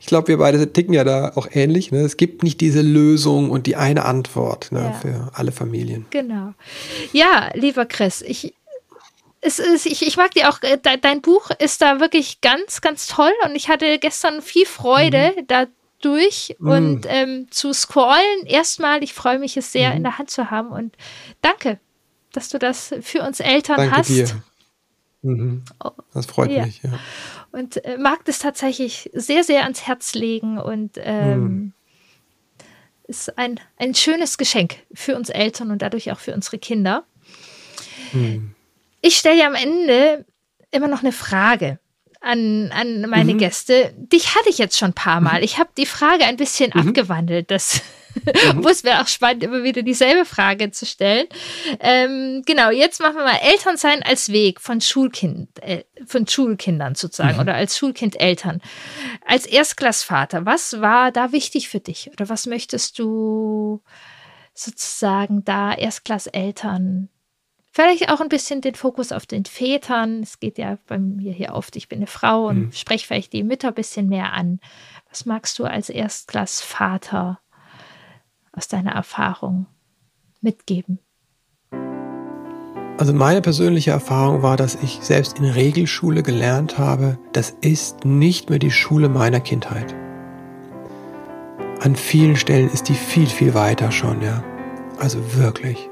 [0.00, 1.90] Ich glaube, wir beide ticken ja da auch ähnlich.
[1.90, 2.00] Ne?
[2.00, 4.92] Es gibt nicht diese Lösung und die eine Antwort ne, ja.
[4.92, 6.06] für alle Familien.
[6.10, 6.54] Genau.
[7.12, 8.54] Ja, lieber Chris, ich,
[9.40, 13.06] es ist, ich, ich mag dir auch, äh, dein Buch ist da wirklich ganz, ganz
[13.06, 15.46] toll und ich hatte gestern viel Freude mhm.
[15.46, 16.70] dadurch mhm.
[16.70, 18.46] und ähm, zu scrollen.
[18.46, 19.96] Erstmal, ich freue mich, es sehr mhm.
[19.98, 20.96] in der Hand zu haben und
[21.42, 21.78] danke,
[22.32, 24.08] dass du das für uns Eltern danke hast.
[24.08, 24.28] Dir.
[25.22, 25.64] Mhm.
[26.14, 26.64] Das freut ja.
[26.64, 26.98] mich, ja
[27.52, 31.72] und äh, mag das tatsächlich sehr, sehr ans Herz legen und ähm, hm.
[33.06, 37.04] ist ein, ein schönes Geschenk für uns Eltern und dadurch auch für unsere Kinder.
[38.12, 38.54] Hm.
[39.00, 40.24] Ich stelle ja am Ende
[40.70, 41.78] immer noch eine Frage
[42.20, 43.38] an, an meine mhm.
[43.38, 43.94] Gäste.
[43.96, 45.38] Dich hatte ich jetzt schon ein paar Mal.
[45.38, 45.44] Mhm.
[45.44, 46.88] Ich habe die Frage ein bisschen mhm.
[46.88, 47.50] abgewandelt.
[47.50, 47.82] Das
[48.14, 48.64] Mhm.
[48.64, 51.26] Wo es wäre auch spannend, immer wieder dieselbe Frage zu stellen.
[51.80, 57.34] Ähm, genau, jetzt machen wir mal Elternsein als Weg von Schulkind, äh, von Schulkindern sozusagen
[57.34, 57.40] mhm.
[57.40, 58.60] oder als Schulkindeltern.
[59.24, 62.10] Als Erstklassvater, was war da wichtig für dich?
[62.12, 63.82] Oder was möchtest du
[64.54, 67.08] sozusagen da Erstklasseltern
[67.78, 70.24] Vielleicht auch ein bisschen den Fokus auf den Vätern.
[70.24, 72.72] Es geht ja bei mir hier oft, ich bin eine Frau und mhm.
[72.72, 74.58] spreche vielleicht die Mütter ein bisschen mehr an.
[75.10, 77.38] Was magst du als Erstklassvater
[78.58, 79.66] aus deiner Erfahrung
[80.40, 80.98] mitgeben?
[82.98, 88.50] Also meine persönliche Erfahrung war, dass ich selbst in Regelschule gelernt habe, das ist nicht
[88.50, 89.94] mehr die Schule meiner Kindheit.
[91.80, 94.42] An vielen Stellen ist die viel, viel weiter schon, ja.
[94.98, 95.88] Also wirklich.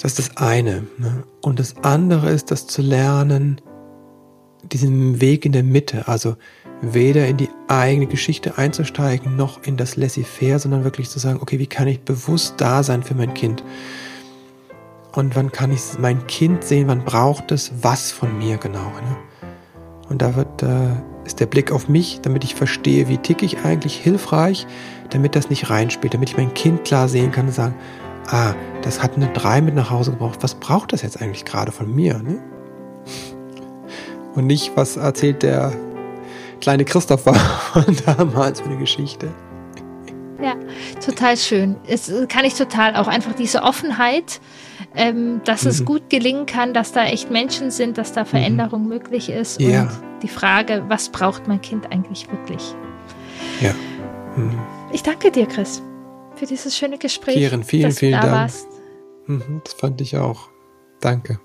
[0.00, 0.86] Das ist das eine.
[0.98, 1.24] Ne?
[1.42, 3.60] Und das andere ist, das zu lernen,
[4.62, 6.36] diesen Weg in der Mitte, also
[6.82, 11.58] weder in die eigene Geschichte einzusteigen, noch in das Laissez-faire, sondern wirklich zu sagen, okay,
[11.58, 13.62] wie kann ich bewusst da sein für mein Kind?
[15.16, 18.78] und wann kann ich mein Kind sehen, wann braucht es was von mir genau.
[18.78, 19.16] Ne?
[20.08, 20.90] Und da wird, äh,
[21.24, 24.66] ist der Blick auf mich, damit ich verstehe, wie ticke ich eigentlich, hilfreich,
[25.10, 27.74] damit das nicht reinspielt, damit ich mein Kind klar sehen kann und sagen,
[28.28, 31.72] ah, das hat eine 3 mit nach Hause gebraucht, was braucht das jetzt eigentlich gerade
[31.72, 32.18] von mir?
[32.18, 32.38] Ne?
[34.34, 35.72] Und nicht, was erzählt der
[36.60, 37.34] kleine Christopher
[37.72, 39.28] von damals für eine Geschichte.
[40.42, 40.54] Ja,
[41.04, 41.76] total schön.
[41.86, 44.40] Es kann ich total auch einfach diese Offenheit,
[44.94, 45.70] ähm, dass mhm.
[45.70, 48.24] es gut gelingen kann, dass da echt Menschen sind, dass da.
[48.24, 48.88] Veränderung mhm.
[48.88, 49.60] möglich ist.
[49.60, 49.82] Ja.
[49.82, 49.90] Und
[50.22, 52.74] die Frage, was braucht mein Kind eigentlich wirklich?
[53.60, 53.72] Ja.
[54.36, 54.58] Mhm.
[54.92, 55.82] Ich danke dir, Chris,
[56.34, 57.36] für dieses schöne Gespräch.
[57.36, 58.32] Kieren, vielen, vielen Dank.
[58.32, 58.68] Warst.
[59.26, 60.48] Mhm, das fand ich auch.
[61.00, 61.40] Danke.